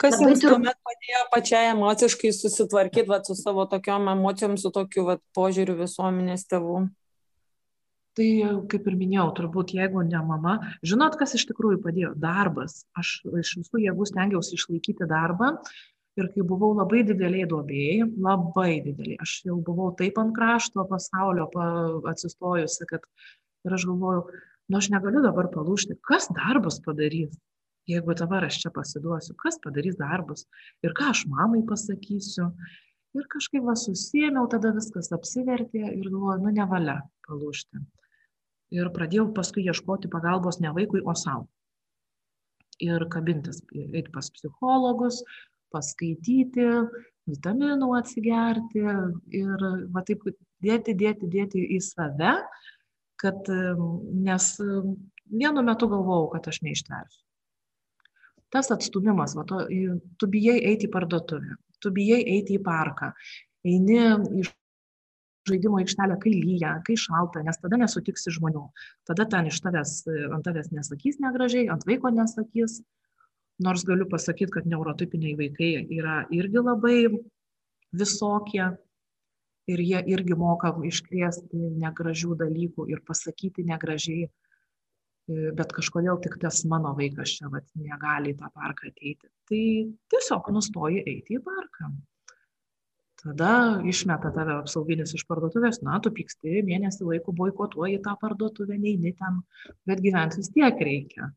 Kas 0.00 0.16
Labai 0.16 0.30
jums 0.32 0.42
tuomet 0.42 0.78
padėjo 0.88 1.20
pačiai 1.34 1.72
emociškai 1.74 2.30
susitvarkyti 2.32 3.10
vat, 3.10 3.28
su 3.28 3.36
savo 3.36 3.66
tokiom 3.68 4.08
emocijom, 4.14 4.56
su 4.60 4.72
tokiu 4.72 5.04
vat, 5.10 5.22
požiūriu 5.36 5.76
visuomenės 5.82 6.46
tėvų? 6.48 6.86
Tai, 8.18 8.28
kaip 8.72 8.88
ir 8.90 8.96
minėjau, 8.98 9.28
turbūt 9.36 9.74
jeigu 9.76 10.02
ne 10.08 10.22
mama, 10.26 10.56
žinot, 10.82 11.14
kas 11.20 11.36
iš 11.38 11.44
tikrųjų 11.52 11.78
padėjo? 11.84 12.14
Darbas. 12.18 12.80
Aš 12.98 13.20
iš 13.42 13.52
visų 13.60 13.84
jėgų 13.84 14.08
stengiausi 14.08 14.56
išlaikyti 14.56 15.06
darbą 15.08 15.52
ir 16.18 16.30
kai 16.34 16.46
buvau 16.52 16.72
labai 16.78 17.04
didelėj 17.06 17.46
duobėj 17.52 18.06
labai 18.26 18.80
didelėj 18.86 19.20
aš 19.26 19.36
jau 19.46 19.58
buvau 19.66 19.92
taip 19.98 20.18
ant 20.22 20.34
krašto 20.36 20.86
pasaulio 20.90 21.46
pa 21.54 21.66
atsistojusi 22.14 22.88
kad 22.90 23.06
ir 23.68 23.76
aš 23.76 23.86
galvojau 23.92 24.26
nu 24.70 24.80
aš 24.80 24.90
negaliu 24.94 25.22
dabar 25.26 25.50
palūžti 25.54 25.98
kas 26.10 26.28
darbus 26.34 26.80
padarys 26.86 27.38
jeigu 27.90 28.14
dabar 28.14 28.44
aš 28.44 28.60
čia 28.62 28.70
pasiduosiu 28.74 29.34
kas 29.42 29.58
padarys 29.64 29.98
darbus 29.98 30.46
ir 30.84 30.94
ką 30.98 31.10
aš 31.14 31.26
mamai 31.32 31.62
pasakysiu. 31.66 32.50
Ir 33.18 33.24
kažkaip 33.26 33.64
va 33.66 33.74
susiėmiau 33.74 34.46
tada 34.50 34.70
viskas 34.76 35.10
apsivertė 35.16 35.80
ir 35.82 36.10
galvoju 36.12 36.44
nu 36.44 36.52
nevalia 36.54 37.00
palūžti. 37.26 37.80
Ir 38.78 38.90
pradėjau 38.94 39.32
paskui 39.34 39.64
ieškoti 39.66 40.10
pagalbos 40.12 40.60
ne 40.62 40.70
vaikui 40.76 41.02
o 41.02 41.14
sau. 41.18 41.48
Ir 42.80 43.02
kabintis 43.12 43.64
eiti 43.74 44.12
pas 44.14 44.30
psichologus 44.30 45.24
paskaityti, 45.74 46.66
vitaminų 47.30 47.88
atsigerti 47.98 48.84
ir 49.40 49.66
va 49.94 50.04
taip 50.06 50.26
dėti, 50.64 50.94
dėti, 50.98 51.30
dėti 51.30 51.64
į 51.76 51.80
save, 51.84 52.36
kad 53.20 53.50
nes 53.50 54.52
vienu 55.30 55.64
metu 55.66 55.88
galvojau, 55.90 56.30
kad 56.34 56.48
aš 56.50 56.62
neištversiu. 56.66 57.24
Tas 58.50 58.70
atstumimas, 58.74 59.36
va, 59.38 59.44
to, 59.46 59.60
tu 60.18 60.28
bijai 60.30 60.56
eiti 60.72 60.88
į 60.88 60.94
parduotuvę, 60.94 61.54
tu 61.78 61.92
bijai 61.94 62.24
eiti 62.34 62.56
į 62.58 62.62
parką, 62.66 63.12
eini 63.62 64.00
į 64.40 64.46
žaidimo 65.48 65.78
aikštelę, 65.80 66.16
kai 66.20 66.32
lyja, 66.34 66.72
kai 66.86 66.96
šalta, 66.98 67.44
nes 67.46 67.58
tada 67.62 67.78
nesutiksi 67.80 68.32
žmonių. 68.34 68.66
Tada 69.08 69.26
ten 69.30 69.48
iš 69.50 69.60
tavęs, 69.64 70.00
ant 70.34 70.44
tavęs 70.46 70.72
nesakys 70.74 71.20
negražiai, 71.22 71.68
ant 71.72 71.86
vaiko 71.88 72.12
nesakys, 72.14 72.80
nors 73.60 73.84
galiu 73.86 74.06
pasakyti, 74.08 74.52
kad 74.56 74.68
neurotipiniai 74.68 75.36
vaikai 75.38 75.72
yra 75.96 76.22
irgi 76.34 76.62
labai 76.64 76.98
visokie 77.92 78.66
ir 79.70 79.82
jie 79.84 80.02
irgi 80.14 80.36
moka 80.38 80.72
iškviesti 80.90 81.72
negražių 81.82 82.36
dalykų 82.42 82.88
ir 82.90 83.02
pasakyti 83.06 83.66
negražiai, 83.68 84.28
bet 85.28 85.74
kažkodėl 85.76 86.20
tik 86.24 86.38
tas 86.42 86.62
mano 86.66 86.94
vaikas 86.98 87.36
čia 87.38 87.50
vat, 87.52 87.66
negali 87.78 88.32
į 88.34 88.38
tą 88.40 88.50
parką 88.54 88.90
ateiti. 88.90 89.28
Tai 89.50 89.64
tiesiog 90.14 90.50
nustoji 90.54 91.04
eiti 91.04 91.38
į 91.38 91.42
parką. 91.44 91.92
Tada 93.20 93.52
išmeta 93.84 94.30
tave 94.32 94.54
apsauginis 94.62 95.12
iš 95.12 95.26
parduotuvės, 95.28 95.82
na, 95.84 95.98
tu 96.00 96.08
pyksti, 96.16 96.62
mėnesį 96.64 97.04
laiko 97.04 97.34
boikotuoji 97.36 98.00
tą 98.06 98.14
parduotuvę, 98.22 98.78
neini 98.80 99.12
ten, 99.18 99.42
bet 99.86 100.00
gyventi 100.00 100.40
vis 100.40 100.48
tiek 100.54 100.80
reikia 100.80 101.28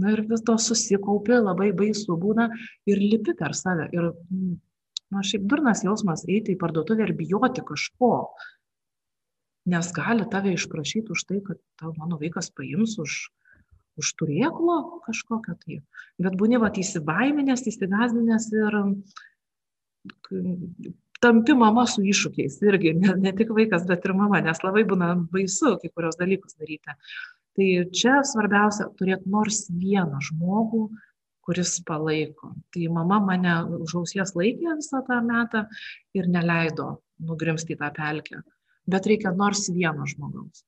na 0.00 0.14
ir 0.14 0.24
vis 0.28 0.42
to 0.46 0.56
susikaupi, 0.58 1.36
labai 1.38 1.70
baisu 1.76 2.16
būna 2.20 2.48
ir 2.90 3.00
lipi 3.02 3.34
per 3.38 3.54
save. 3.58 3.88
Ir, 3.94 4.10
na, 5.12 5.22
šiaip 5.22 5.46
durnas 5.50 5.84
jausmas 5.86 6.26
eiti 6.26 6.54
į 6.54 6.60
parduotuvę 6.60 7.06
ir 7.06 7.14
bijoti 7.18 7.64
kažko. 7.66 8.12
Nes 9.70 9.92
gali 9.96 10.26
tave 10.32 10.52
išprašyti 10.52 11.14
už 11.14 11.24
tai, 11.28 11.40
kad 11.44 11.60
tau 11.80 11.94
mano 11.96 12.18
vaikas 12.20 12.50
paims 12.52 12.98
už, 13.00 13.20
už 14.00 14.10
turėklo 14.20 15.00
kažkokio 15.06 15.54
tai. 15.62 15.80
Bet 16.20 16.36
būni 16.40 16.60
va 16.60 16.68
įsibaiminęs, 16.68 17.64
įsigazdinęs 17.70 18.50
ir 18.58 18.80
tampi 21.24 21.54
mama 21.56 21.86
su 21.88 22.02
iššūkiais 22.04 22.58
irgi, 22.66 22.92
ne, 22.98 23.14
ne 23.16 23.32
tik 23.32 23.54
vaikas, 23.56 23.86
bet 23.88 24.04
ir 24.04 24.12
mama, 24.18 24.42
nes 24.44 24.60
labai 24.60 24.82
būna 24.88 25.14
baisu 25.32 25.78
kai 25.80 25.88
kurios 25.94 26.18
dalykus 26.20 26.58
daryti 26.60 26.92
tai 27.58 27.68
čia 27.94 28.20
svarbiausia 28.26 28.90
turėt 28.98 29.26
nors 29.30 29.64
vieną 29.70 30.20
žmogų 30.28 30.88
kuris 31.44 31.76
palaiko. 31.84 32.54
Tai 32.72 32.84
mama 32.96 33.20
mane 33.20 33.56
už 33.84 33.98
ausies 34.00 34.32
laikė 34.38 34.78
visą 34.80 35.02
tą 35.06 35.20
metą 35.24 35.66
ir 36.16 36.30
neleido 36.32 36.94
nugrimzt 37.20 37.70
į 37.70 37.78
tą 37.82 37.90
pelkę. 37.96 38.40
Bet 38.88 39.08
reikia 39.08 39.32
nors 39.36 39.68
vieno 39.72 40.08
žmogaus 40.08 40.64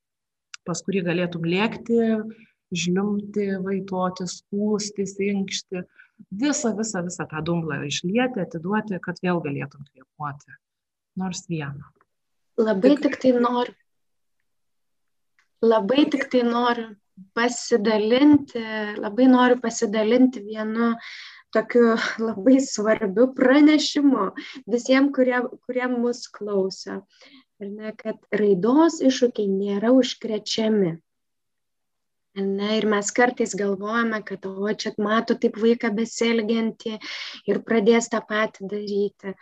pas 0.67 0.83
kurį 0.83 1.05
galėtum 1.07 1.47
lėkti 1.47 2.01
žliumbti 2.75 3.47
vaitoti 3.63 4.27
skųstis 4.31 5.15
inkšti 5.23 5.85
visą 6.43 6.73
visą 6.79 7.05
visą 7.07 7.27
tą 7.31 7.43
dumblą 7.47 7.85
išlieti 7.87 8.43
atiduoti 8.43 8.99
kad 9.05 9.21
vėl 9.23 9.43
galėtum 9.45 9.87
kvėpuoti. 9.87 10.57
Nors 11.23 11.47
vieną 11.49 11.93
Labai 12.57 12.97
tik 13.01 13.19
tai 13.21 13.35
noriu. 13.37 13.75
Labai 15.65 16.05
tik 16.13 16.29
tai 16.31 16.43
noriu 16.45 16.91
pasidalinti, 17.35 18.61
labai 19.01 19.27
noriu 19.31 19.61
pasidalinti 19.61 20.43
vienu 20.45 20.93
tokiu 21.55 21.95
labai 22.21 22.59
svarbiu 22.61 23.31
pranešimu 23.39 24.27
visiems, 24.73 25.13
kurie, 25.17 25.41
kurie 25.65 25.89
mus 25.89 26.27
klauso. 26.29 27.01
Ir 27.61 27.73
ne, 27.73 27.93
kad 27.97 28.21
raidos 28.37 29.01
iššūkiai 29.01 29.49
nėra 29.49 29.95
užkrečiami. 29.97 30.93
Ne, 32.37 32.71
ir 32.77 32.85
mes 32.93 33.09
kartais 33.17 33.55
galvojame, 33.57 34.19
kad, 34.29 34.45
o 34.45 34.73
čia 34.77 34.93
mato 35.01 35.39
taip 35.41 35.57
vaiką 35.57 35.89
besielgiantį 35.97 36.99
ir 37.49 37.63
pradės 37.65 38.11
tą 38.13 38.21
patį 38.29 38.69
daryti. 38.75 39.33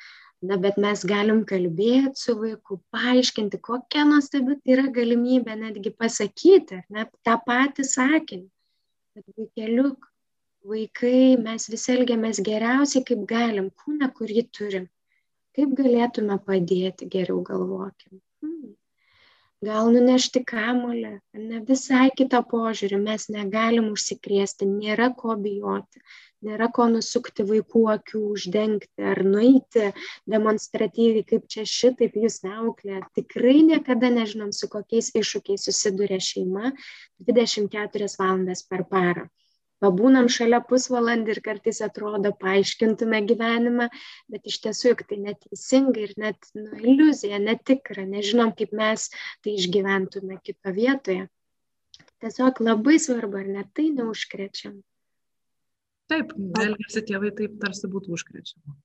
Na, 0.44 0.56
bet 0.60 0.76
mes 0.82 1.02
galim 1.08 1.38
kalbėti 1.48 2.20
su 2.20 2.34
vaiku, 2.36 2.76
paaiškinti, 2.92 3.60
kokia 3.64 4.02
nuostabi 4.08 4.58
yra 4.74 4.90
galimybė 4.96 5.54
netgi 5.60 5.92
pasakyti, 6.02 6.82
ne, 6.92 7.06
tą 7.24 7.38
patį 7.46 7.86
sakinį. 7.90 8.48
Bet 9.16 9.38
vaikeliuk, 9.38 10.08
vaikai, 10.68 11.36
mes 11.46 11.68
visi 11.72 11.94
elgiamės 11.94 12.42
geriausiai, 12.44 13.04
kaip 13.08 13.24
galim, 13.30 13.70
kūną, 13.80 14.10
kurį 14.18 14.44
turim. 14.58 14.88
Kaip 15.56 15.76
galėtume 15.78 16.36
padėti, 16.48 17.08
geriau 17.16 17.40
galvokim. 17.46 18.18
Hmm. 18.42 18.74
Gal 19.64 19.92
nunešti 19.94 20.42
kamolę, 20.44 21.12
ne 21.40 21.60
visai 21.68 22.10
kitą 22.18 22.42
požiūrį, 22.50 22.98
mes 23.06 23.30
negalim 23.32 23.86
užsikrėsti, 23.94 24.68
nėra 24.68 25.08
ko 25.20 25.38
bijoti, 25.40 26.02
nėra 26.48 26.70
ko 26.76 26.86
nusukti 26.92 27.46
vaikų 27.48 27.84
akių, 27.94 28.22
uždengti 28.36 29.06
ar 29.12 29.22
nueiti 29.26 29.90
demonstratyviai, 30.30 31.26
kaip 31.30 31.46
čia 31.50 31.66
šitaip 31.68 32.18
jūs 32.20 32.42
neauklė. 32.46 33.02
Tikrai 33.18 33.60
niekada 33.70 34.12
nežinom, 34.14 34.52
su 34.52 34.70
kokiais 34.72 35.12
iššūkiais 35.20 35.68
susiduria 35.70 36.20
šeima 36.22 36.74
24 37.30 38.12
valandas 38.20 38.66
per 38.68 38.86
parą 38.90 39.28
pabūnam 39.84 40.30
šalia 40.32 40.60
pusvalandį 40.68 41.34
ir 41.34 41.40
kartais 41.44 41.80
atrodo 41.84 42.32
paaiškintume 42.40 43.20
gyvenimą, 43.28 43.88
bet 44.32 44.48
iš 44.50 44.60
tiesų 44.64 44.92
juk 44.92 45.04
tai 45.10 45.20
neteisinga 45.26 46.04
ir 46.06 46.14
net 46.24 46.50
nu, 46.56 46.70
iliuzija, 46.80 47.40
netikra, 47.42 48.06
nežinom, 48.08 48.54
kaip 48.58 48.74
mes 48.80 49.10
tai 49.44 49.56
išgyventume 49.58 50.40
kito 50.46 50.74
vietoje. 50.78 51.28
Tiesiog 52.24 52.62
labai 52.64 52.96
svarbu, 53.02 53.42
ar 53.42 53.54
net 53.58 53.72
tai 53.76 53.90
neužkrečiam. 53.92 54.78
Taip, 56.12 56.34
elgesi 56.60 57.02
tėvai 57.08 57.32
taip, 57.36 57.56
tarsi 57.62 57.88
būtų 57.90 58.12
užkrečiama. 58.16 58.76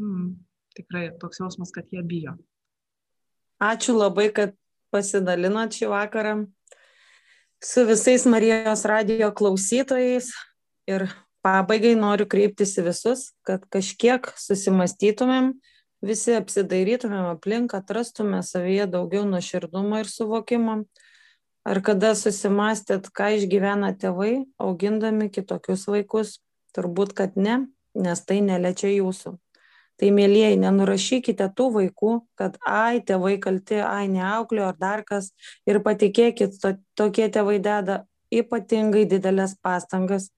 Mm, 0.00 0.28
tikrai 0.76 1.08
toks 1.20 1.42
jausmas, 1.42 1.72
kad 1.74 1.90
jie 1.92 2.02
bijo. 2.02 2.38
Ačiū 3.62 3.94
labai, 3.96 4.30
kad 4.34 4.56
pasidalinot 4.94 5.76
šį 5.76 5.90
vakarą 5.92 6.34
su 7.64 7.84
visais 7.88 8.26
Marijos 8.28 8.84
radio 8.88 9.30
klausytojais 9.34 10.30
ir 10.90 11.06
pabaigai 11.44 11.94
noriu 11.96 12.26
kreiptis 12.28 12.74
į 12.80 12.88
visus, 12.88 13.28
kad 13.44 13.64
kažkiek 13.72 14.26
susimastytumėm, 14.40 15.52
visi 16.04 16.36
apsidairytumėm 16.36 17.30
aplink, 17.32 17.74
atrastume 17.76 18.42
savyje 18.44 18.88
daugiau 18.92 19.24
nuoširdumo 19.28 20.00
ir 20.02 20.10
suvokimo. 20.10 20.82
Ar 21.64 21.80
kada 21.80 22.12
susimastėt, 22.12 23.08
ką 23.08 23.30
išgyvena 23.38 23.94
tėvai, 23.96 24.44
augindami 24.60 25.30
kitokius 25.32 25.86
vaikus? 25.88 26.36
Turbūt, 26.74 27.14
kad 27.16 27.36
ne, 27.38 27.64
nes 27.94 28.22
tai 28.26 28.40
neliečia 28.44 28.90
jūsų. 28.90 29.36
Tai 30.00 30.08
mėlyjei, 30.10 30.56
nenurašykite 30.58 31.46
tų 31.54 31.68
vaikų, 31.76 32.14
kad 32.38 32.56
ai, 32.66 32.98
tėvai 33.06 33.36
kalti, 33.42 33.78
ai, 33.78 34.08
neauklio 34.10 34.66
ar 34.72 34.78
dar 34.78 35.04
kas. 35.06 35.30
Ir 35.70 35.78
patikėkit, 35.84 36.58
to, 36.58 36.74
tokie 36.98 37.28
tėvai 37.30 37.60
deda 37.62 38.02
ypatingai 38.34 39.04
didelės 39.06 39.54
pastangas, 39.62 40.32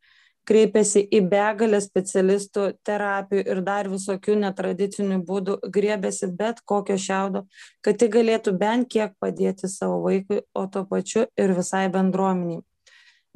kreipiasi 0.46 1.02
į 1.08 1.22
begalę 1.30 1.80
specialistų, 1.82 2.68
terapijų 2.86 3.46
ir 3.48 3.62
dar 3.66 3.88
visokių 3.90 4.36
netradicinių 4.44 5.22
būdų, 5.26 5.56
griebėsi 5.72 6.28
bet 6.38 6.60
kokio 6.68 6.98
šiaudo, 7.00 7.46
kad 7.80 7.98
tik 8.02 8.12
galėtų 8.14 8.54
bent 8.60 8.90
kiek 8.92 9.16
padėti 9.22 9.72
savo 9.72 10.02
vaikui, 10.04 10.44
o 10.54 10.66
tuo 10.70 10.84
pačiu 10.86 11.26
ir 11.40 11.56
visai 11.56 11.86
bendruomeniai. 11.92 12.62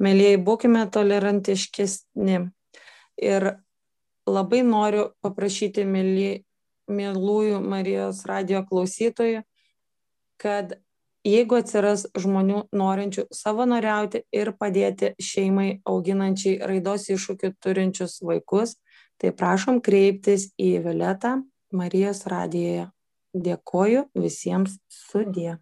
Mėlyjei, 0.01 0.39
būkime 0.41 0.87
tolerantiškesni. 0.93 2.39
Ir 3.19 3.47
labai 4.29 4.61
noriu 4.63 5.09
paprašyti 5.23 5.85
myli, 5.87 6.43
mylųjų 6.91 7.59
Marijos 7.63 8.23
radio 8.27 8.63
klausytojų, 8.67 9.43
kad 10.41 10.75
jeigu 11.27 11.59
atsiras 11.61 12.07
žmonių 12.17 12.65
norinčių 12.75 13.27
savanoriauti 13.35 14.23
ir 14.33 14.53
padėti 14.57 15.13
šeimai 15.21 15.81
auginančiai 15.87 16.59
raidos 16.67 17.09
iššūkių 17.13 17.53
turinčius 17.61 18.19
vaikus, 18.25 18.75
tai 19.21 19.33
prašom 19.37 19.81
kreiptis 19.85 20.49
į 20.57 20.79
Viletą 20.85 21.37
Marijos 21.71 22.25
radijoje. 22.29 22.89
Dėkoju 23.31 24.09
visiems 24.17 24.75
sudė. 24.91 25.59